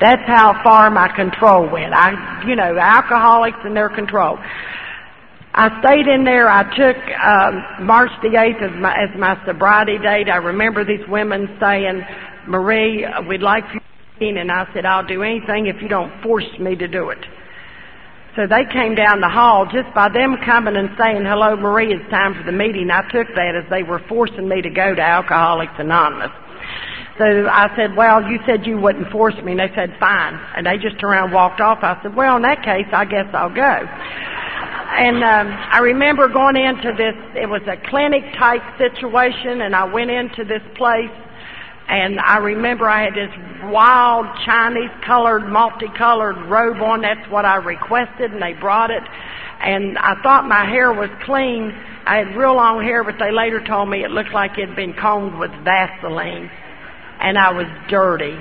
[0.00, 1.94] That's how far my control went.
[1.94, 4.38] I, you know, alcoholics and their control.
[5.52, 6.48] I stayed in there.
[6.48, 10.30] I took um, March the 8th as my, as my sobriety date.
[10.30, 12.02] I remember these women saying,
[12.50, 14.36] Marie, we'd like you to meet.
[14.36, 17.24] and I said, I'll do anything if you don't force me to do it.
[18.34, 22.10] So they came down the hall just by them coming and saying, hello Marie, it's
[22.10, 22.90] time for the meeting.
[22.90, 26.30] I took that as they were forcing me to go to Alcoholics Anonymous.
[27.18, 29.52] So I said, well, you said you wouldn't force me.
[29.52, 30.34] And they said, fine.
[30.56, 31.78] And they just turned around and walked off.
[31.82, 33.62] I said, well, in that case, I guess I'll go.
[33.62, 39.84] And um, I remember going into this, it was a clinic type situation, and I
[39.84, 41.14] went into this place
[41.90, 47.00] and I remember I had this wild Chinese colored, multicolored robe on.
[47.02, 49.02] That's what I requested and they brought it.
[49.60, 51.72] And I thought my hair was clean.
[52.06, 54.76] I had real long hair, but they later told me it looked like it had
[54.76, 56.48] been combed with Vaseline.
[57.20, 58.38] And I was dirty.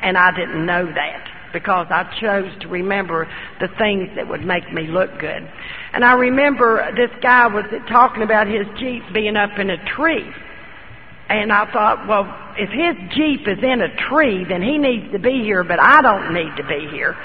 [0.00, 4.72] And I didn't know that because I chose to remember the things that would make
[4.72, 5.50] me look good.
[5.92, 10.30] And I remember this guy was talking about his Jeep being up in a tree.
[11.28, 15.18] And I thought, well, if his Jeep is in a tree, then he needs to
[15.18, 17.16] be here, but I don't need to be here.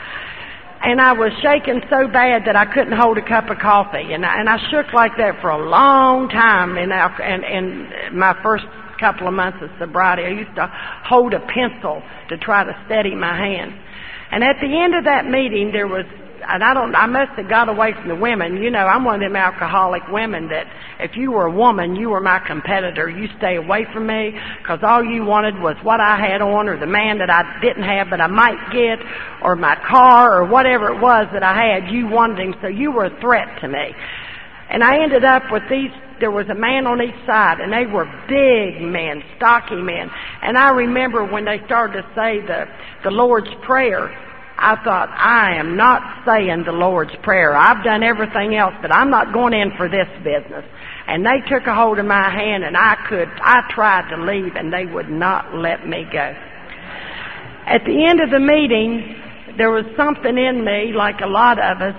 [0.83, 4.13] And I was shaking so bad that I couldn't hold a cup of coffee.
[4.13, 8.33] And I, and I shook like that for a long time in, in, in my
[8.41, 8.65] first
[8.99, 10.23] couple of months of sobriety.
[10.23, 10.65] I used to
[11.05, 13.73] hold a pencil to try to steady my hand.
[14.31, 16.05] And at the end of that meeting, there was
[16.47, 18.58] and I don't, I must have got away from the women.
[18.58, 20.67] You know, I'm one of them alcoholic women that
[20.99, 23.10] if you were a woman, you were my competitor.
[23.10, 26.80] You stay away from me because all you wanted was what I had on or
[26.80, 28.99] the man that I didn't have but I might get
[29.43, 31.91] or my car or whatever it was that I had.
[31.91, 33.93] You wanted him, so you were a threat to me.
[34.69, 37.91] And I ended up with these there was a man on each side and they
[37.91, 40.10] were big men, stocky men.
[40.43, 42.65] And I remember when they started to say the,
[43.04, 44.13] the Lord's Prayer,
[44.62, 47.56] I thought, I am not saying the Lord's Prayer.
[47.56, 50.63] I've done everything else, but I'm not going in for this business.
[51.08, 54.56] And they took a hold of my hand and I could, I tried to leave
[54.56, 56.36] and they would not let me go.
[57.65, 59.17] At the end of the meeting,
[59.58, 61.95] there was something in me, like a lot of us,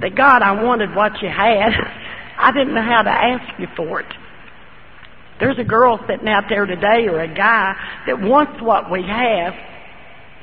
[0.00, 1.70] that God, I wanted what you had.
[2.38, 4.12] I didn't know how to ask you for it.
[5.38, 7.74] There's a girl sitting out there today or a guy
[8.06, 9.54] that wants what we have,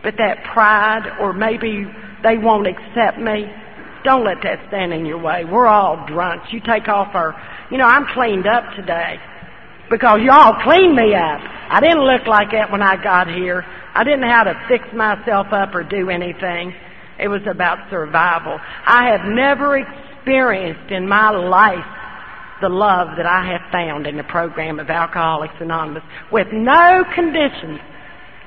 [0.03, 1.85] but that pride, or maybe
[2.23, 3.51] they won't accept me,
[4.03, 5.45] don't let that stand in your way.
[5.45, 6.51] We're all drunks.
[6.51, 7.35] You take off our,
[7.69, 9.19] you know, I'm cleaned up today
[9.89, 11.41] because y'all cleaned me up.
[11.69, 13.63] I didn't look like that when I got here.
[13.93, 16.73] I didn't know how to fix myself up or do anything.
[17.19, 18.59] It was about survival.
[18.85, 21.85] I have never experienced in my life
[22.61, 27.79] the love that I have found in the program of Alcoholics Anonymous with no conditions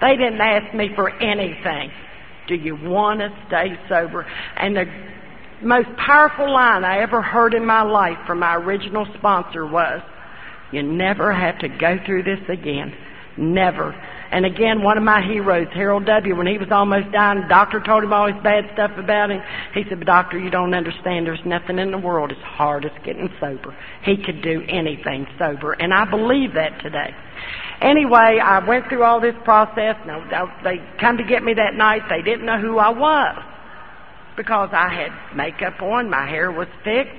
[0.05, 1.90] they didn't ask me for anything.
[2.47, 4.27] Do you want to stay sober?
[4.57, 4.85] And the
[5.62, 10.03] most powerful line I ever heard in my life from my original sponsor was,
[10.73, 12.95] you never have to go through this again.
[13.37, 13.93] Never.
[14.31, 17.81] And again, one of my heroes, Harold W., when he was almost dying, the doctor
[17.81, 19.40] told him all his bad stuff about him.
[19.73, 21.27] He said, but doctor, you don't understand.
[21.27, 23.77] There's nothing in the world as hard as getting sober.
[24.03, 25.73] He could do anything sober.
[25.75, 27.14] And I believe that today.
[27.80, 29.96] Anyway, I went through all this process.
[30.06, 30.24] Now,
[30.62, 32.02] they come to get me that night.
[32.08, 33.42] They didn't know who I was
[34.37, 36.08] because I had makeup on.
[36.10, 37.14] My hair was fixed.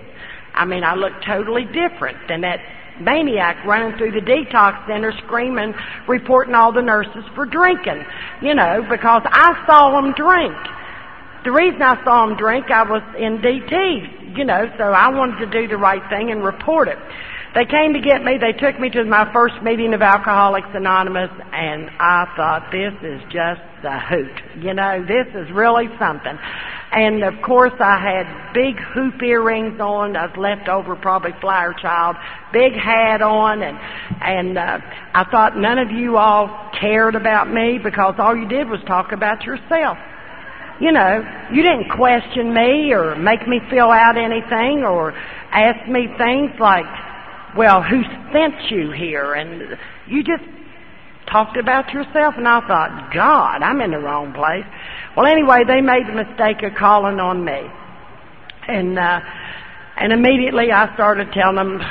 [0.53, 2.59] I mean, I looked totally different than that
[2.99, 5.73] maniac running through the detox center screaming,
[6.07, 8.05] reporting all the nurses for drinking.
[8.41, 10.55] You know, because I saw them drink.
[11.43, 15.45] The reason I saw them drink, I was in DT, you know, so I wanted
[15.45, 16.97] to do the right thing and report it.
[17.55, 18.37] They came to get me.
[18.37, 23.21] They took me to my first meeting of Alcoholics Anonymous, and I thought, this is
[23.31, 24.61] just the hoot.
[24.61, 26.37] You know, this is really something.
[26.91, 30.17] And of course, I had big hoop earrings on.
[30.17, 32.17] I was left over, probably flyer child.
[32.51, 33.79] Big hat on, and
[34.21, 34.79] and uh,
[35.13, 39.13] I thought none of you all cared about me because all you did was talk
[39.13, 39.97] about yourself.
[40.81, 45.13] You know, you didn't question me or make me fill out anything or
[45.53, 46.85] ask me things like
[47.57, 48.03] well, who
[48.33, 49.33] sent you here?
[49.33, 49.77] And
[50.07, 50.43] you just
[51.31, 54.65] talked about yourself, and I thought, God, I'm in the wrong place.
[55.15, 57.61] Well, anyway, they made the mistake of calling on me,
[58.67, 59.19] and uh,
[59.97, 61.81] and immediately I started telling them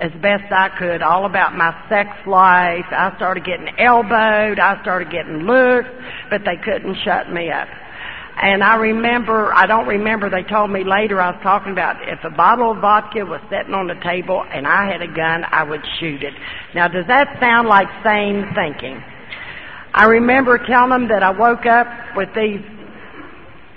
[0.00, 2.84] as best I could all about my sex life.
[2.90, 5.88] I started getting elbowed, I started getting looks,
[6.30, 7.68] but they couldn't shut me up.
[8.36, 12.22] And I remember, I don't remember, they told me later I was talking about if
[12.22, 15.62] a bottle of vodka was sitting on the table and I had a gun, I
[15.64, 16.34] would shoot it.
[16.74, 19.02] Now does that sound like sane thinking?
[19.94, 22.60] I remember telling them that I woke up with these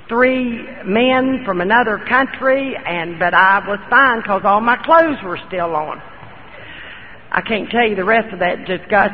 [0.09, 5.39] three men from another country and, but I was fine because all my clothes were
[5.47, 6.01] still on.
[7.31, 9.11] I can't tell you the rest of that just got,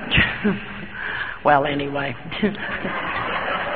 [1.45, 2.15] well anyway.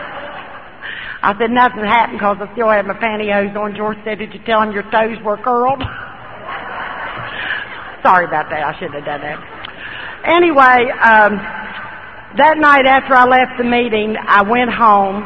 [1.22, 3.76] I said nothing happened because I still had my pantyhose on.
[3.76, 5.80] George said, did you tell him your toes were curled?
[8.04, 8.64] Sorry about that.
[8.64, 9.40] I shouldn't have done that.
[10.24, 11.36] Anyway, um,
[12.40, 15.24] that night after I left the meeting, I went home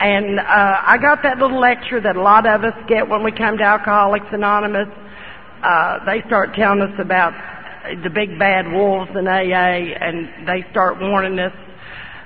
[0.00, 3.30] and uh, I got that little lecture that a lot of us get when we
[3.30, 4.88] come to Alcoholics Anonymous.
[5.62, 7.32] Uh, they start telling us about
[8.02, 11.52] the big bad wolves in AA, and they start warning us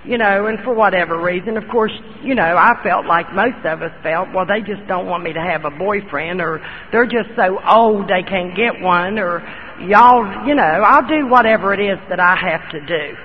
[0.07, 1.93] you know, and for whatever reason, of course,
[2.23, 5.33] you know, I felt like most of us felt, well, they just don't want me
[5.33, 9.43] to have a boyfriend, or they're just so old they can't get one, or
[9.81, 13.17] y'all, you know, I'll do whatever it is that I have to do.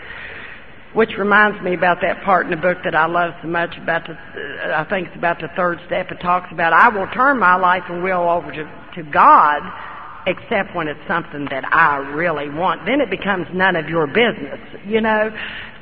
[0.93, 4.07] Which reminds me about that part in the book that I love so much about
[4.07, 6.11] the, uh, I think it's about the third step.
[6.11, 8.65] It talks about, I will turn my life and will over to,
[8.95, 9.61] to God,
[10.27, 12.85] except when it's something that I really want.
[12.85, 15.31] Then it becomes none of your business, you know?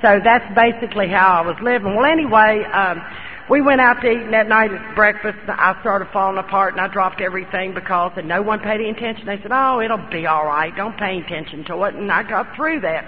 [0.02, 1.96] So that's basically how I was living.
[1.96, 3.02] Well, anyway, um,
[3.50, 5.40] we went out to eat and that night at breakfast.
[5.48, 9.26] I started falling apart and I dropped everything because and no one paid any attention.
[9.26, 10.74] They said, "Oh, it'll be all right.
[10.76, 13.06] Don't pay attention to it." And I got through that.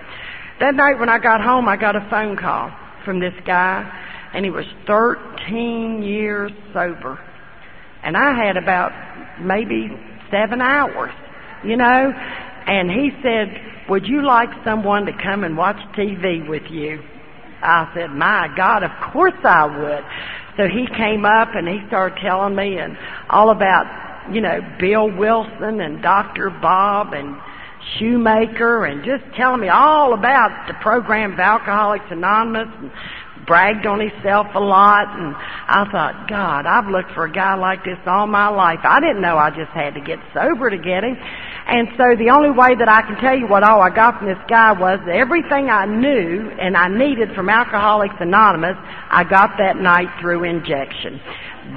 [0.59, 2.71] That night when I got home, I got a phone call
[3.05, 3.85] from this guy,
[4.33, 7.19] and he was 13 years sober,
[8.03, 8.91] and I had about
[9.39, 9.89] maybe
[10.29, 11.11] seven hours,
[11.63, 12.13] you know.
[12.67, 17.03] And he said, would you like someone to come and watch TV with you?
[17.61, 20.03] I said, my God, of course I would.
[20.55, 22.97] So he came up and he started telling me and
[23.29, 26.49] all about, you know, Bill Wilson and Dr.
[26.49, 27.35] Bob and
[27.99, 32.91] Shoemaker and just telling me all about the program of Alcoholics Anonymous and
[33.45, 37.83] bragged on himself a lot and I thought, God, I've looked for a guy like
[37.83, 38.79] this all my life.
[38.83, 41.17] I didn't know I just had to get sober to get him.
[41.67, 44.27] And so the only way that I can tell you what all I got from
[44.27, 48.75] this guy was everything I knew and I needed from Alcoholics Anonymous,
[49.09, 51.21] I got that night through injection.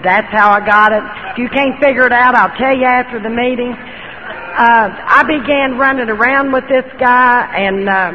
[0.03, 1.05] That's how I got it.
[1.33, 3.73] If you can't figure it out, I'll tell you after the meeting.
[3.73, 8.13] Uh, I began running around with this guy and, uh,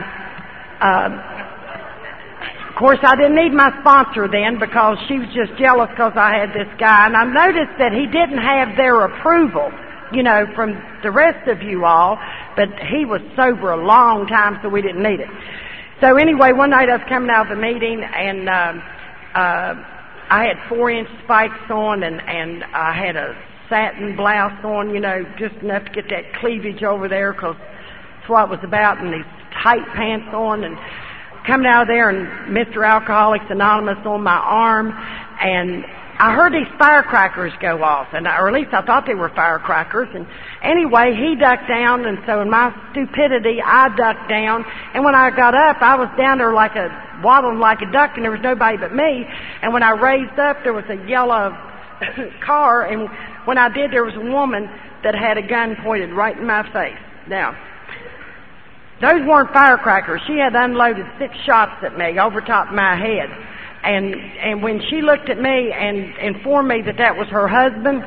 [0.81, 1.09] uh,
[2.69, 6.39] of course, I didn't need my sponsor then because she was just jealous because I
[6.39, 7.05] had this guy.
[7.07, 9.71] And I noticed that he didn't have their approval
[10.11, 12.17] you know, from the rest of you all,
[12.55, 15.29] but he was sober a long time, so we didn't need it.
[16.01, 18.83] So anyway, one night I was coming out of the meeting and, um,
[19.35, 19.73] uh,
[20.31, 23.35] I had four inch spikes on and, and I had a
[23.67, 28.29] satin blouse on, you know, just enough to get that cleavage over there because that's
[28.29, 29.31] what it was about and these
[29.63, 30.77] tight pants on and
[31.45, 32.87] coming out of there and Mr.
[32.87, 34.91] Alcoholics Anonymous on my arm
[35.41, 35.83] and
[36.19, 39.29] I heard these firecrackers go off, and I, or at least I thought they were
[39.29, 40.09] firecrackers.
[40.13, 40.27] And
[40.61, 44.65] anyway, he ducked down, and so in my stupidity, I ducked down.
[44.93, 46.91] And when I got up, I was down there like a
[47.23, 49.25] waddling like a duck, and there was nobody but me.
[49.61, 51.55] And when I raised up, there was a yellow
[52.45, 53.07] car, and
[53.47, 54.69] when I did, there was a woman
[55.03, 56.99] that had a gun pointed right in my face.
[57.29, 57.55] Now,
[58.99, 60.19] those weren't firecrackers.
[60.27, 63.31] She had unloaded six shots at me over top of my head.
[63.83, 68.03] And, and when she looked at me and informed me that that was her husband,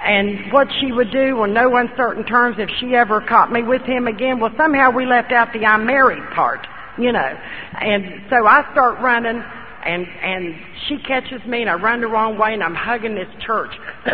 [0.00, 3.82] and what she would do on no uncertain terms if she ever caught me with
[3.82, 6.66] him again, well somehow we left out the I'm married part,
[6.98, 7.38] you know.
[7.80, 9.42] And so I start running
[9.84, 10.54] and, and
[10.86, 13.72] she catches me and I run the wrong way and I'm hugging this church.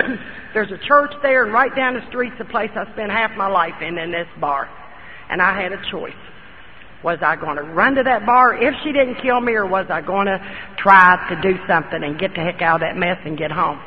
[0.54, 3.48] There's a church there and right down the street's the place I spent half my
[3.48, 4.68] life in, in this bar.
[5.30, 6.12] And I had a choice.
[7.04, 9.86] Was I going to run to that bar if she didn't kill me, or was
[9.90, 10.40] I going to
[10.78, 13.78] try to do something and get the heck out of that mess and get home?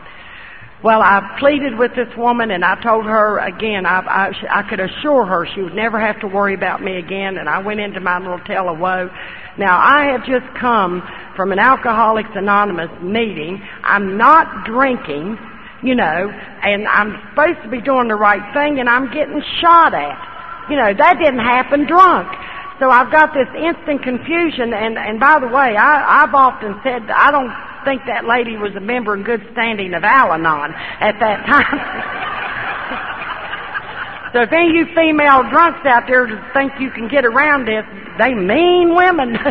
[0.84, 4.80] Well, I pleaded with this woman and I told her again, I, I, I could
[4.80, 8.00] assure her she would never have to worry about me again and I went into
[8.00, 9.10] my little tale of woe.
[9.58, 11.02] Now I have just come
[11.36, 13.60] from an Alcoholics Anonymous meeting.
[13.84, 15.40] I'm not drinking,
[15.82, 16.30] you know,
[16.62, 20.70] and I'm supposed to be doing the right thing and I'm getting shot at.
[20.70, 22.28] you know, that didn't happen drunk.
[22.80, 27.10] So I've got this instant confusion and, and by the way, I, I've often said
[27.10, 27.52] I don't
[27.86, 31.80] think that lady was a member in good standing of Al-Anon at that time.
[34.34, 37.84] so if any of you female drunks out there think you can get around this,
[38.20, 39.40] they mean women.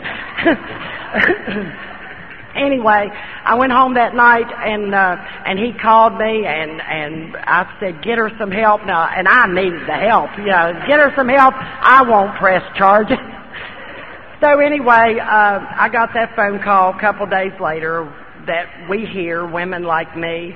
[2.56, 3.08] anyway,
[3.44, 8.02] I went home that night and uh and he called me and and I said,
[8.02, 10.72] "Get her some help now." And I needed the help, you know.
[10.86, 11.54] Get her some help.
[11.56, 13.18] I won't press charges.
[14.40, 18.12] so anyway, uh I got that phone call a couple days later
[18.46, 20.54] that we hear women like me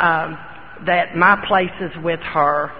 [0.00, 0.38] um
[0.86, 2.70] that my place is with her.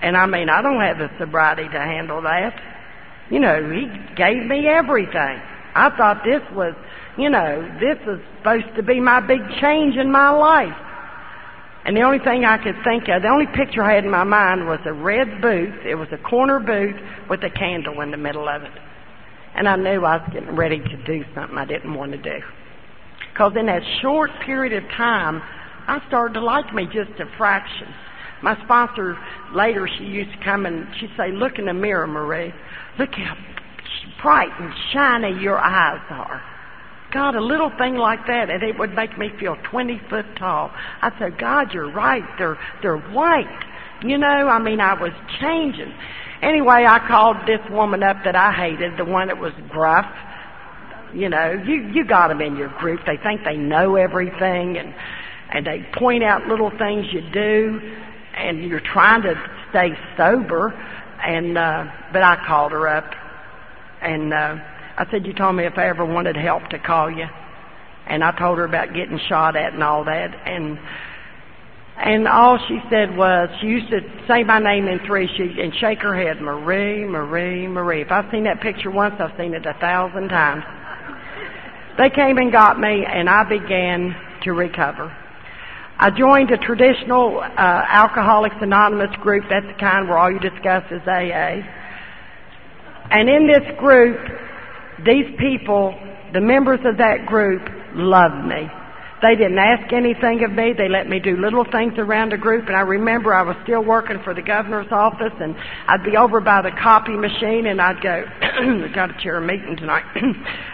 [0.00, 2.60] And I mean, I don't have the sobriety to handle that.
[3.30, 3.86] You know, he
[4.16, 5.40] gave me everything.
[5.74, 6.74] I thought this was
[7.18, 10.76] you know, this is supposed to be my big change in my life.
[11.84, 14.24] And the only thing I could think of, the only picture I had in my
[14.24, 15.84] mind was a red booth.
[15.84, 16.96] It was a corner booth
[17.28, 18.70] with a candle in the middle of it.
[19.54, 22.38] And I knew I was getting ready to do something I didn't want to do.
[23.32, 25.42] Because in that short period of time,
[25.88, 27.88] I started to like me just a fraction.
[28.42, 29.18] My sponsor
[29.52, 32.52] later, she used to come and she'd say, look in the mirror, Marie.
[32.98, 33.36] Look how
[34.22, 36.42] bright and shiny your eyes are.
[37.12, 40.70] God, a little thing like that, and it would make me feel 20 foot tall.
[41.02, 42.24] I said, God, you're right.
[42.38, 43.64] They're, they're white.
[44.02, 45.92] You know, I mean, I was changing.
[46.40, 50.06] Anyway, I called this woman up that I hated, the one that was gruff.
[51.14, 53.00] You know, you, you got them in your group.
[53.06, 54.94] They think they know everything and,
[55.50, 57.78] and they point out little things you do
[58.34, 59.34] and you're trying to
[59.70, 60.72] stay sober.
[61.22, 63.14] And, uh, but I called her up
[64.00, 64.56] and, uh,
[65.02, 67.26] I said, you told me if I ever wanted help to call you.
[68.06, 70.30] And I told her about getting shot at and all that.
[70.46, 70.78] And,
[71.96, 73.98] and all she said was, she used to
[74.28, 78.02] say my name in three she, and shake her head, Marie, Marie, Marie.
[78.02, 80.62] If I've seen that picture once, I've seen it a thousand times.
[81.98, 85.10] They came and got me and I began to recover.
[85.98, 89.46] I joined a traditional uh, Alcoholics Anonymous group.
[89.50, 91.58] That's the kind where all you discuss is AA.
[93.10, 94.18] And in this group,
[95.04, 95.94] these people,
[96.32, 97.62] the members of that group,
[97.94, 98.68] loved me.
[99.22, 100.74] They didn't ask anything of me.
[100.76, 102.66] They let me do little things around the group.
[102.66, 105.54] And I remember I was still working for the governor's office and
[105.86, 108.26] I'd be over by the copy machine and I'd go,
[108.94, 110.02] got a chair a meeting tonight.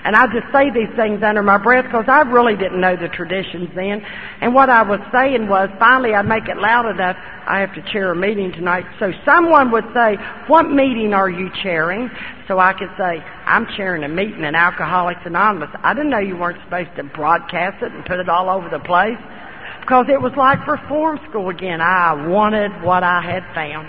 [0.05, 3.13] and I'd just say these things under my breath because I really didn't know the
[3.13, 4.01] traditions then.
[4.41, 7.17] And what I was saying was finally I'd make it loud enough.
[7.45, 8.89] I have to chair a meeting tonight.
[8.99, 10.17] So someone would say,
[10.49, 12.09] what meeting are you chairing?
[12.49, 15.71] So I could say, I'm chairing a meeting in Alcoholics Anonymous.
[15.83, 18.79] I didn't know you weren't supposed to broadcast it and put it all over the
[18.85, 19.17] place.
[19.81, 21.81] Because it was like reform school again.
[21.81, 23.89] I wanted what I had found.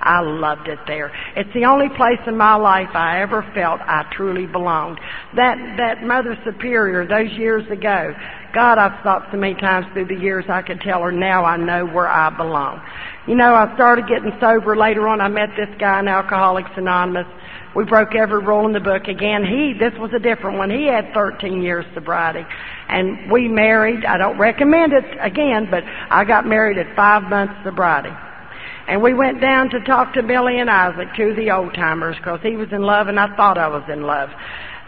[0.00, 1.10] I loved it there.
[1.36, 5.00] It's the only place in my life I ever felt I truly belonged.
[5.34, 8.14] That, that Mother Superior those years ago,
[8.54, 11.56] God, I've stopped so many times through the years I could tell her now I
[11.56, 12.80] know where I belong.
[13.26, 15.20] You know, I started getting sober later on.
[15.20, 17.26] I met this guy in Alcoholics Anonymous.
[17.74, 19.08] We broke every rule in the book.
[19.08, 20.70] Again, he, this was a different one.
[20.70, 22.44] He had 13 years sobriety.
[22.88, 24.04] And we married.
[24.04, 28.14] I don't recommend it again, but I got married at five months sobriety.
[28.88, 32.16] And we went down to talk to Billy and Isaac, two of the old timers,
[32.16, 34.30] because he was in love and I thought I was in love.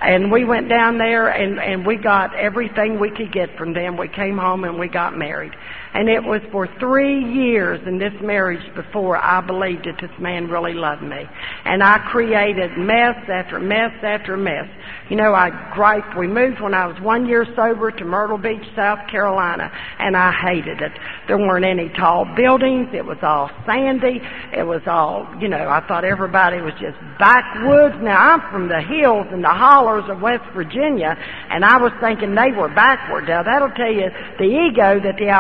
[0.01, 3.99] And we went down there and, and we got everything we could get from them.
[3.99, 5.53] We came home and we got married.
[5.93, 10.49] And it was for three years in this marriage before I believed that this man
[10.49, 11.27] really loved me.
[11.65, 14.69] And I created mess after mess after mess.
[15.09, 16.17] You know, I griped.
[16.17, 20.31] We moved when I was one year sober to Myrtle Beach, South Carolina, and I
[20.31, 20.93] hated it.
[21.27, 22.89] There weren't any tall buildings.
[22.95, 24.21] It was all sandy.
[24.57, 27.97] It was all, you know, I thought everybody was just backwoods.
[28.01, 31.19] Now I'm from the hills and the hollers of West Virginia,
[31.51, 33.27] and I was thinking they were backward.
[33.27, 35.31] Now that'll tell you the ego that the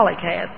[0.00, 0.48] alcoholic has.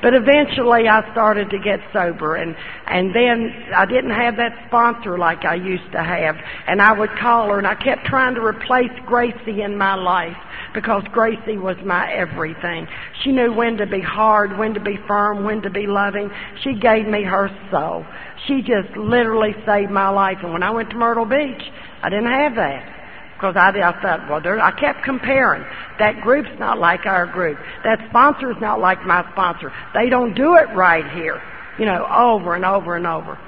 [0.00, 2.54] But eventually I started to get sober and,
[2.86, 6.36] and then I didn't have that sponsor like I used to have.
[6.68, 10.36] And I would call her and I kept trying to replace Gracie in my life
[10.72, 12.86] because Gracie was my everything.
[13.24, 16.30] She knew when to be hard, when to be firm, when to be loving.
[16.62, 18.06] She gave me her soul.
[18.46, 20.38] She just literally saved my life.
[20.44, 21.62] And when I went to Myrtle Beach,
[22.04, 22.97] I didn't have that.
[23.38, 25.62] Because I, I thought, well, I kept comparing.
[26.00, 27.56] That group's not like our group.
[27.84, 29.72] That sponsor's not like my sponsor.
[29.94, 31.40] They don't do it right here.
[31.78, 33.38] You know, over and over and over.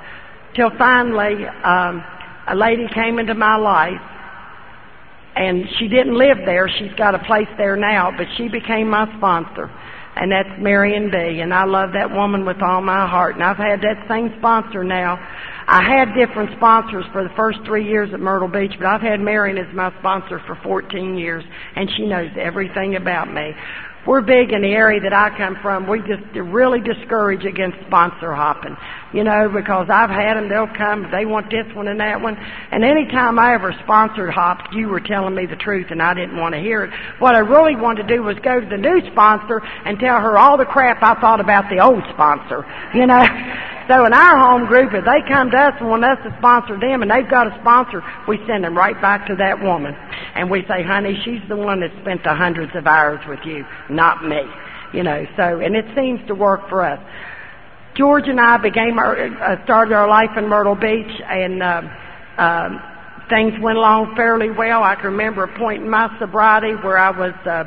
[0.55, 2.05] Till finally, um,
[2.47, 4.01] a lady came into my life,
[5.35, 6.69] and she didn't live there.
[6.69, 9.69] She's got a place there now, but she became my sponsor.
[10.17, 11.41] And that's Marion B.
[11.41, 13.35] And I love that woman with all my heart.
[13.37, 15.19] And I've had that same sponsor now.
[15.67, 19.21] I had different sponsors for the first three years at Myrtle Beach, but I've had
[19.21, 21.45] Marion as my sponsor for 14 years,
[21.77, 23.55] and she knows everything about me.
[24.07, 25.87] We're big in the area that I come from.
[25.87, 28.77] We just really discourage against sponsor hopping,
[29.13, 30.49] you know, because I've had them.
[30.49, 31.11] They'll come.
[31.11, 32.37] They want this one and that one.
[32.37, 36.15] And any time I ever sponsored hopped, you were telling me the truth, and I
[36.15, 36.91] didn't want to hear it.
[37.19, 40.39] What I really wanted to do was go to the new sponsor and tell her
[40.39, 43.25] all the crap I thought about the old sponsor, you know.
[43.91, 46.79] So in our home group, if they come to us and want us to sponsor
[46.79, 49.97] them and they've got a sponsor, we send them right back to that woman.
[50.37, 53.67] And we say, honey, she's the one that spent the hundreds of hours with you,
[53.91, 54.43] not me.
[54.95, 57.01] You know, so, and it seems to work for us.
[57.97, 61.83] George and I began our, uh, started our life in Myrtle Beach and, uh,
[62.39, 62.69] uh,
[63.29, 64.83] things went along fairly well.
[64.83, 67.65] I can remember a point in my sobriety where I was, uh,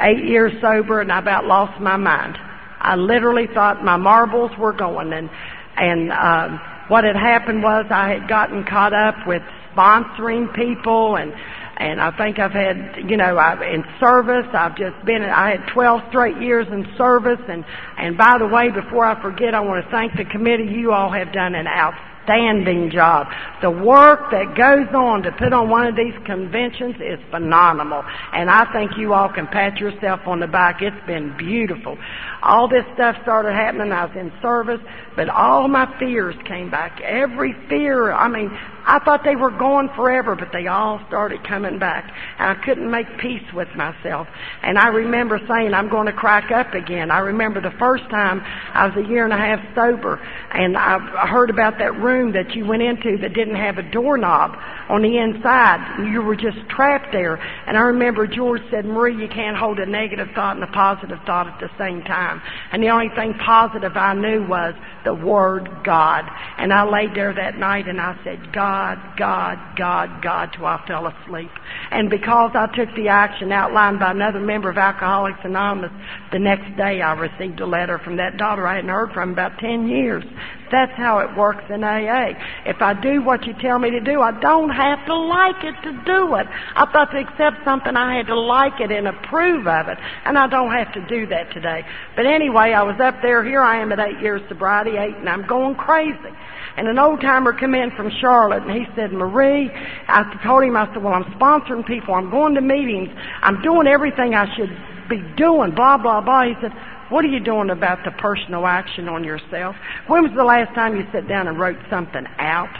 [0.00, 2.38] eight years sober and I about lost my mind.
[2.80, 5.30] I literally thought my marbles were going and
[5.74, 9.42] and um, what had happened was I had gotten caught up with
[9.74, 11.32] sponsoring people and
[11.78, 15.66] and I think I've had, you know, I, in service, I've just been, I had
[15.72, 17.64] 12 straight years in service, and,
[17.98, 20.68] and by the way, before I forget, I want to thank the committee.
[20.70, 23.26] You all have done an outstanding outstanding job.
[23.60, 28.02] The work that goes on to put on one of these conventions is phenomenal.
[28.32, 30.82] And I think you all can pat yourself on the back.
[30.82, 31.98] It's been beautiful.
[32.42, 33.92] All this stuff started happening.
[33.92, 34.80] I was in service,
[35.16, 37.00] but all my fears came back.
[37.00, 38.50] Every fear, I mean,
[38.84, 42.12] I thought they were gone forever, but they all started coming back.
[42.38, 44.26] And I couldn't make peace with myself.
[44.62, 47.10] And I remember saying, I'm going to crack up again.
[47.10, 50.16] I remember the first time I was a year and a half sober,
[50.52, 54.56] and I heard about that room that you went into that didn't have a doorknob
[54.88, 56.10] on the inside.
[56.10, 57.36] You were just trapped there.
[57.66, 61.18] And I remember George said, Marie, you can't hold a negative thought and a positive
[61.26, 62.42] thought at the same time.
[62.72, 64.74] And the only thing positive I knew was
[65.04, 66.24] the word God.
[66.58, 70.64] And I laid there that night and I said, God, God, God, God, God till
[70.64, 71.50] I fell asleep.
[71.90, 75.92] And because I took the action outlined by another member of Alcoholics Anonymous,
[76.32, 79.58] the next day I received a letter from that daughter I hadn't heard from about
[79.58, 80.24] 10 years.
[80.70, 82.32] That's how it works in AA.
[82.64, 85.76] If I do what you tell me to do, I don't have to like it
[85.82, 86.46] to do it.
[86.74, 89.98] I thought to accept something, I had to like it and approve of it.
[90.24, 91.84] And I don't have to do that today.
[92.16, 93.44] But anyway, I was up there.
[93.44, 96.32] Here I am at eight years sobriety, eight, and I'm going crazy.
[96.76, 99.70] And an old timer come in from Charlotte and he said, Marie,
[100.08, 102.14] I told him, I said, well, I'm sponsoring people.
[102.14, 103.10] I'm going to meetings.
[103.42, 104.70] I'm doing everything I should
[105.08, 106.44] be doing, blah, blah, blah.
[106.44, 106.72] He said,
[107.10, 109.76] what are you doing about the personal action on yourself?
[110.06, 112.74] When was the last time you sat down and wrote something out?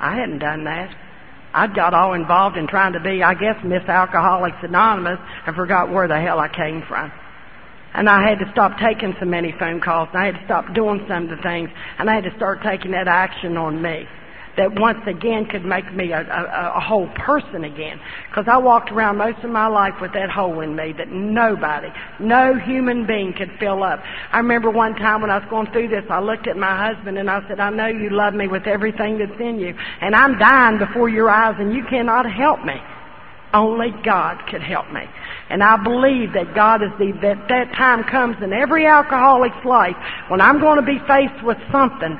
[0.00, 0.96] I hadn't done that.
[1.52, 5.90] I got all involved in trying to be, I guess, Miss Alcoholics Anonymous and forgot
[5.90, 7.12] where the hell I came from.
[7.96, 10.74] And I had to stop taking so many phone calls and I had to stop
[10.74, 14.06] doing some of the things and I had to start taking that action on me
[14.56, 18.00] that once again could make me a, a, a whole person again.
[18.28, 21.88] Because I walked around most of my life with that hole in me that nobody,
[22.20, 24.02] no human being could fill up.
[24.32, 27.18] I remember one time when I was going through this, I looked at my husband
[27.18, 29.74] and I said, I know you love me with everything that's in you.
[30.00, 32.76] And I'm dying before your eyes and you cannot help me.
[33.54, 35.02] Only God could help me.
[35.48, 39.96] And I believe that God is the, that that time comes in every alcoholic's life
[40.28, 42.18] when I'm going to be faced with something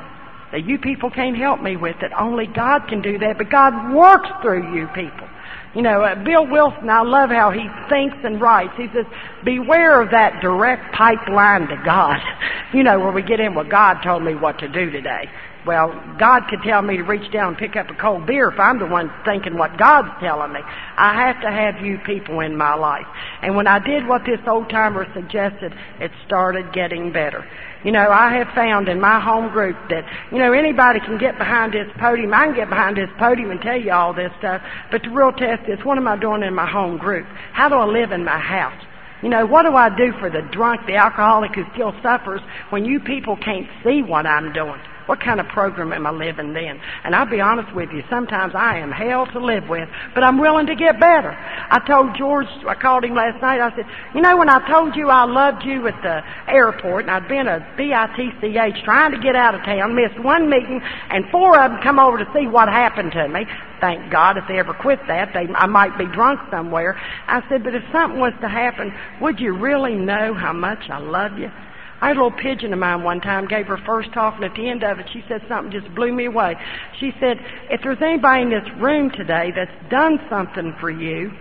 [0.52, 2.12] that you people can't help me with it.
[2.16, 5.28] Only God can do that, but God works through you people.
[5.74, 8.72] You know, uh, Bill Wilson, I love how he thinks and writes.
[8.78, 9.04] He says,
[9.44, 12.16] beware of that direct pipeline to God.
[12.72, 15.28] you know, where we get in, well, God told me what to do today.
[15.66, 18.60] Well, God could tell me to reach down and pick up a cold beer if
[18.60, 20.60] I'm the one thinking what God's telling me.
[20.62, 23.06] I have to have you people in my life.
[23.42, 27.44] And when I did what this old timer suggested, it started getting better.
[27.82, 31.36] You know, I have found in my home group that, you know, anybody can get
[31.36, 32.32] behind this podium.
[32.32, 34.62] I can get behind this podium and tell you all this stuff.
[34.92, 37.26] But the real test is, what am I doing in my home group?
[37.52, 38.80] How do I live in my house?
[39.20, 42.40] You know, what do I do for the drunk, the alcoholic who still suffers
[42.70, 44.80] when you people can't see what I'm doing?
[45.06, 46.80] What kind of program am I living then?
[47.04, 50.38] And I'll be honest with you, sometimes I am hell to live with, but I'm
[50.38, 51.30] willing to get better.
[51.30, 54.96] I told George, I called him last night, I said, you know when I told
[54.96, 59.36] you I loved you at the airport and I'd been a BITCH trying to get
[59.36, 60.80] out of town, missed one meeting,
[61.10, 63.46] and four of them come over to see what happened to me.
[63.80, 66.98] Thank God if they ever quit that, they, I might be drunk somewhere.
[67.28, 70.98] I said, but if something was to happen, would you really know how much I
[70.98, 71.50] love you?
[72.00, 74.54] I had a little pigeon of mine one time, gave her first talk, and at
[74.54, 76.54] the end of it, she said something just blew me away.
[77.00, 77.38] She said,
[77.70, 81.32] if there's anybody in this room today that's done something for you,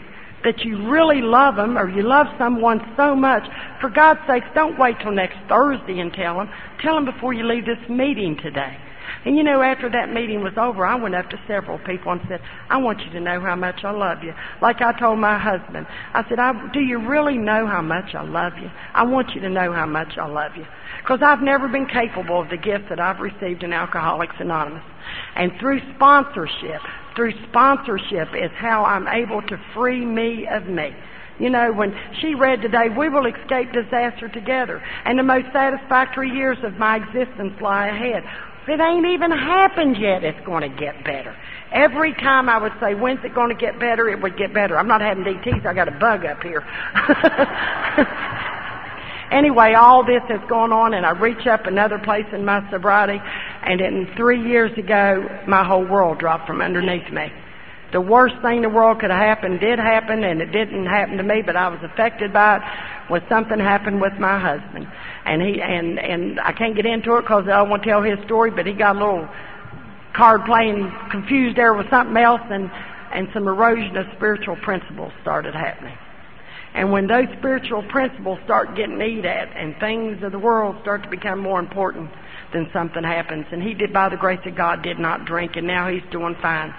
[0.46, 3.44] that you really love them or you love someone so much,
[3.82, 6.50] for God's sakes, don't wait till next Thursday and tell them.
[6.82, 8.78] Tell them before you leave this meeting today.
[9.26, 12.22] And you know, after that meeting was over, I went up to several people and
[12.30, 14.34] said, I want you to know how much I love you.
[14.62, 18.22] Like I told my husband, I said, I, do you really know how much I
[18.22, 18.70] love you?
[18.94, 20.66] I want you to know how much I love you.
[21.02, 24.84] Because I've never been capable of the gift that I've received in Alcoholics Anonymous.
[25.36, 26.82] And through sponsorship,
[27.16, 30.96] through sponsorship is how I'm able to free me of me.
[31.40, 36.30] You know, when she read today, we will escape disaster together, and the most satisfactory
[36.30, 38.24] years of my existence lie ahead.
[38.68, 41.36] It ain't even happened yet, it's going to get better.
[41.72, 44.78] Every time I would say, when's it going to get better, it would get better.
[44.78, 46.66] I'm not having DTs, I got a bug up here.
[49.32, 53.22] anyway, all this has gone on, and I reach up another place in my sobriety,
[53.62, 57.32] and in three years ago, my whole world dropped from underneath me.
[57.92, 61.18] The worst thing in the world could have happened did happen, and it didn't happen
[61.18, 62.64] to me, but I was affected by it.
[63.10, 64.88] Was something happened with my husband,
[65.26, 68.18] and he and and I can't get into it because I want to tell his
[68.26, 69.30] story, but he got a little
[70.14, 72.72] card playing confused there with something else, and
[73.12, 75.98] and some erosion of spiritual principles started happening.
[76.74, 81.04] And when those spiritual principles start getting eat at and things of the world start
[81.04, 82.12] to become more important,
[82.52, 83.46] then something happens.
[83.52, 86.36] And he did, by the grace of God, did not drink, and now he's doing
[86.42, 86.74] fine.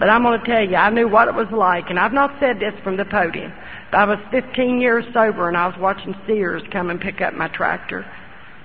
[0.00, 2.34] But I'm going to tell you, I knew what it was like, and I've not
[2.40, 3.52] said this from the podium.
[3.92, 7.48] I was 15 years sober, and I was watching Sears come and pick up my
[7.48, 8.04] tractor,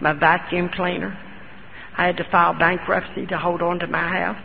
[0.02, 1.18] my vacuum cleaner.
[1.98, 4.42] I had to file bankruptcy to hold on to my house.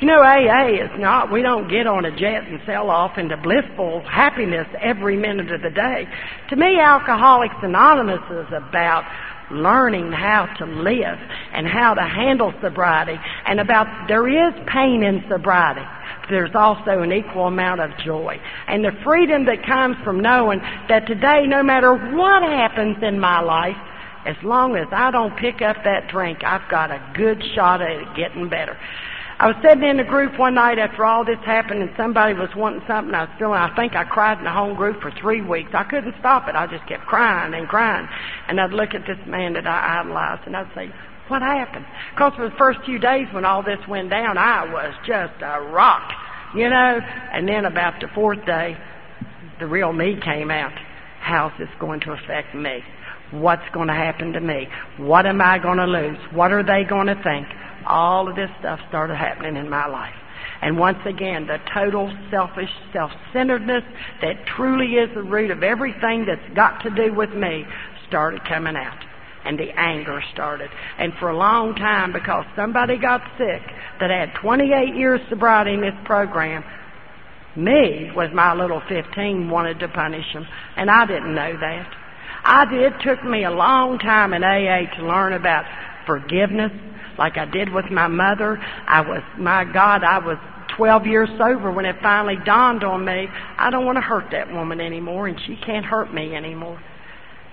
[0.00, 3.36] You know, AA is not, we don't get on a jet and sail off into
[3.36, 6.06] blissful happiness every minute of the day.
[6.50, 9.04] To me, Alcoholics Anonymous is about
[9.50, 11.18] learning how to live
[11.52, 15.86] and how to handle sobriety and about there is pain in sobriety.
[16.28, 18.40] There's also an equal amount of joy.
[18.66, 23.40] And the freedom that comes from knowing that today, no matter what happens in my
[23.40, 23.76] life,
[24.26, 27.90] as long as I don't pick up that drink, I've got a good shot at
[27.90, 28.76] it getting better.
[29.40, 32.50] I was sitting in a group one night after all this happened and somebody was
[32.56, 33.14] wanting something.
[33.14, 35.70] I was feeling, I think I cried in the home group for three weeks.
[35.74, 36.56] I couldn't stop it.
[36.56, 38.08] I just kept crying and crying.
[38.48, 40.90] And I'd look at this man that I idolized and I'd say,
[41.28, 41.86] what happened?
[42.14, 45.60] Because for the first few days when all this went down, I was just a
[45.60, 46.10] rock,
[46.54, 47.00] you know?
[47.32, 48.76] And then about the fourth day,
[49.60, 50.72] the real me came out.
[51.20, 52.82] How's this going to affect me?
[53.30, 54.68] What's going to happen to me?
[54.96, 56.18] What am I going to lose?
[56.32, 57.46] What are they going to think?
[57.88, 60.14] all of this stuff started happening in my life.
[60.60, 63.84] And once again, the total selfish self-centeredness
[64.22, 67.64] that truly is the root of everything that's got to do with me
[68.06, 68.98] started coming out.
[69.48, 70.68] And the anger started.
[70.98, 73.62] And for a long time, because somebody got sick
[73.98, 76.62] that had 28 years sobriety in this program,
[77.56, 80.46] me, with my little 15, wanted to punish them.
[80.76, 81.94] And I didn't know that.
[82.44, 82.92] I did.
[82.92, 85.64] It took me a long time in AA to learn about
[86.06, 86.72] forgiveness
[87.18, 88.58] like I did with my mother.
[88.58, 90.36] I was, my God, I was
[90.76, 93.26] 12 years sober when it finally dawned on me,
[93.58, 96.80] I don't want to hurt that woman anymore and she can't hurt me anymore.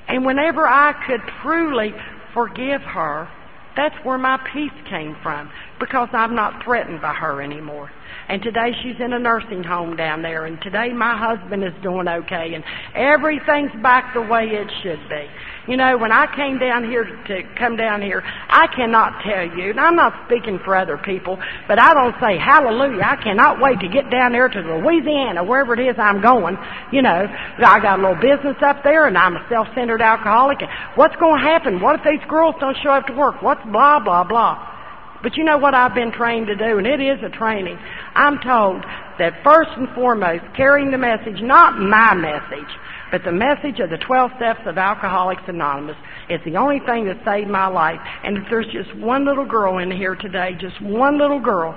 [0.07, 1.93] And whenever I could truly
[2.33, 3.27] forgive her,
[3.75, 5.49] that's where my peace came from
[5.79, 7.91] because I'm not threatened by her anymore.
[8.27, 12.07] And today she's in a nursing home down there and today my husband is doing
[12.07, 12.63] okay and
[12.95, 15.27] everything's back the way it should be.
[15.67, 19.71] You know, when I came down here to come down here, I cannot tell you,
[19.71, 23.01] and I'm not speaking for other people, but I don't say hallelujah.
[23.01, 26.57] I cannot wait to get down there to Louisiana, wherever it is I'm going.
[26.91, 30.61] You know, I got a little business up there and I'm a self-centered alcoholic.
[30.61, 31.81] And what's going to happen?
[31.81, 33.41] What if these girls don't show up to work?
[33.41, 34.74] What's blah, blah, blah.
[35.23, 37.77] But you know what I've been trained to do, and it is a training.
[38.15, 38.83] I'm told
[39.17, 42.69] that first and foremost, carrying the message, not my message,
[43.11, 45.97] but the message of the 12 steps of Alcoholics Anonymous
[46.29, 47.99] is the only thing that saved my life.
[48.23, 51.73] And if there's just one little girl in here today, just one little girl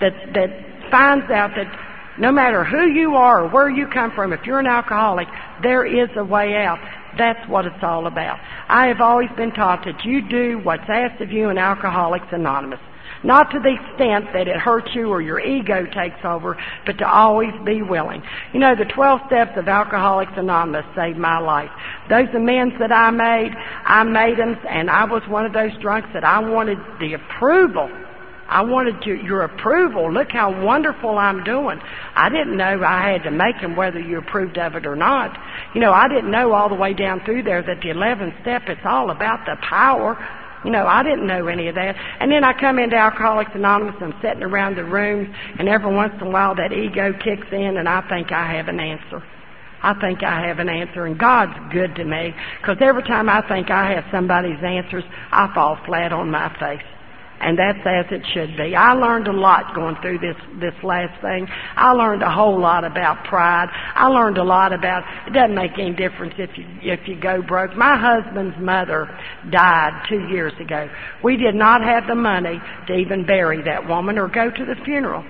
[0.00, 1.66] that, that finds out that
[2.18, 5.26] no matter who you are or where you come from, if you're an alcoholic,
[5.62, 6.78] there is a way out.
[7.18, 8.38] That's what it's all about.
[8.68, 12.80] I have always been taught that you do what's asked of you in Alcoholics Anonymous.
[13.22, 17.08] Not to the extent that it hurts you or your ego takes over, but to
[17.08, 18.22] always be willing.
[18.52, 21.70] You know, the 12 steps of Alcoholics Anonymous saved my life.
[22.10, 23.52] Those amends that I made,
[23.86, 27.88] I made them, and I was one of those drunks that I wanted the approval
[28.54, 30.12] I wanted to, your approval.
[30.12, 31.80] Look how wonderful I'm doing.
[32.14, 35.36] I didn't know I had to make them whether you approved of it or not.
[35.74, 38.62] You know, I didn't know all the way down through there that the 11th step,
[38.68, 40.16] it's all about the power
[40.64, 41.96] You know, I didn't know any of that.
[42.20, 45.28] And then I come into Alcoholics Anonymous and I'm sitting around the rooms
[45.58, 48.68] and every once in a while that ego kicks in and I think I have
[48.68, 49.20] an answer.
[49.82, 53.46] I think I have an answer and God's good to me because every time I
[53.48, 56.93] think I have somebody's answers, I fall flat on my face
[57.40, 58.74] and that's as it should be.
[58.74, 61.46] I learned a lot going through this this last thing.
[61.76, 63.68] I learned a whole lot about pride.
[63.94, 67.42] I learned a lot about it doesn't make any difference if you if you go
[67.42, 67.76] broke.
[67.76, 69.08] My husband's mother
[69.50, 70.88] died two years ago.
[71.22, 74.76] We did not have the money to even bury that woman or go to the
[74.84, 75.24] funeral.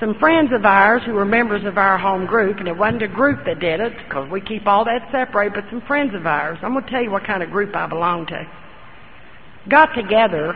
[0.00, 3.08] Some friends of ours who were members of our home group, and it wasn't a
[3.08, 6.56] group that did it because we keep all that separate, but some friends of ours.
[6.62, 8.46] I'm going to tell you what kind of group I belong to
[9.68, 10.54] got together,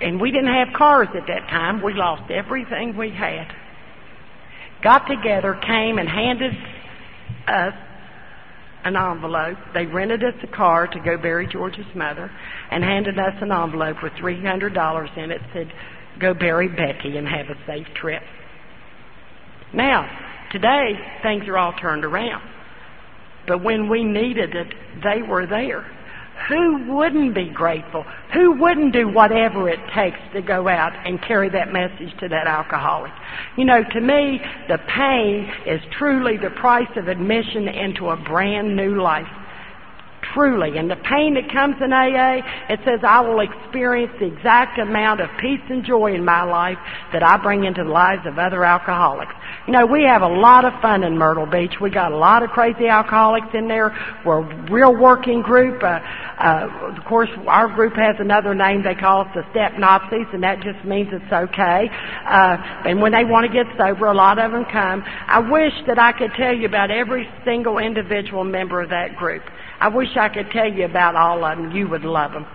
[0.00, 1.82] and we didn't have cars at that time.
[1.82, 3.46] We lost everything we had.
[4.82, 6.52] Got together, came and handed
[7.46, 7.74] us
[8.84, 9.56] an envelope.
[9.72, 12.30] They rented us a car to go bury George's mother
[12.70, 15.40] and handed us an envelope with $300 in it.
[15.52, 15.72] Said,
[16.20, 18.22] go bury Becky and have a safe trip.
[19.72, 20.08] Now,
[20.52, 20.92] today,
[21.22, 22.42] things are all turned around.
[23.46, 25.86] But when we needed it, they were there.
[26.48, 28.04] Who wouldn't be grateful?
[28.34, 32.46] Who wouldn't do whatever it takes to go out and carry that message to that
[32.46, 33.12] alcoholic?
[33.56, 38.76] You know, to me, the pain is truly the price of admission into a brand
[38.76, 39.26] new life.
[40.32, 40.78] Truly.
[40.78, 45.20] And the pain that comes in AA, it says I will experience the exact amount
[45.20, 46.78] of peace and joy in my life
[47.12, 49.34] that I bring into the lives of other alcoholics.
[49.66, 51.74] You know, we have a lot of fun in Myrtle Beach.
[51.80, 53.92] We got a lot of crazy alcoholics in there.
[54.24, 55.82] We're a real working group.
[55.82, 56.00] Uh,
[56.38, 58.82] uh, of course, our group has another name.
[58.82, 61.88] They call us the Step Nazis, and that just means it's okay.
[62.26, 62.56] Uh,
[62.86, 65.02] and when they want to get sober, a lot of them come.
[65.04, 69.42] I wish that I could tell you about every single individual member of that group.
[69.80, 71.72] I wish I could tell you about all of them.
[71.72, 72.46] You would love them.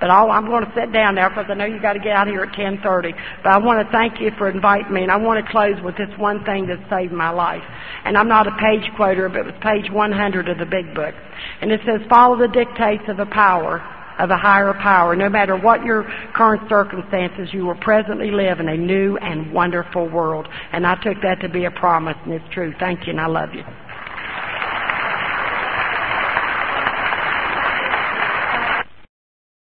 [0.00, 2.12] But all, I'm going to sit down now because I know you got to get
[2.12, 3.14] out here at 10:30.
[3.44, 5.96] But I want to thank you for inviting me, and I want to close with
[5.96, 7.62] this one thing that saved my life.
[8.04, 11.14] And I'm not a page quoter, but it was page 100 of the Big Book,
[11.60, 13.80] and it says, "Follow the dictates of a power."
[14.18, 15.16] Of a higher power.
[15.16, 16.04] No matter what your
[16.34, 20.46] current circumstances, you will presently live in a new and wonderful world.
[20.70, 22.74] And I took that to be a promise, and it's true.
[22.78, 23.64] Thank you, and I love you.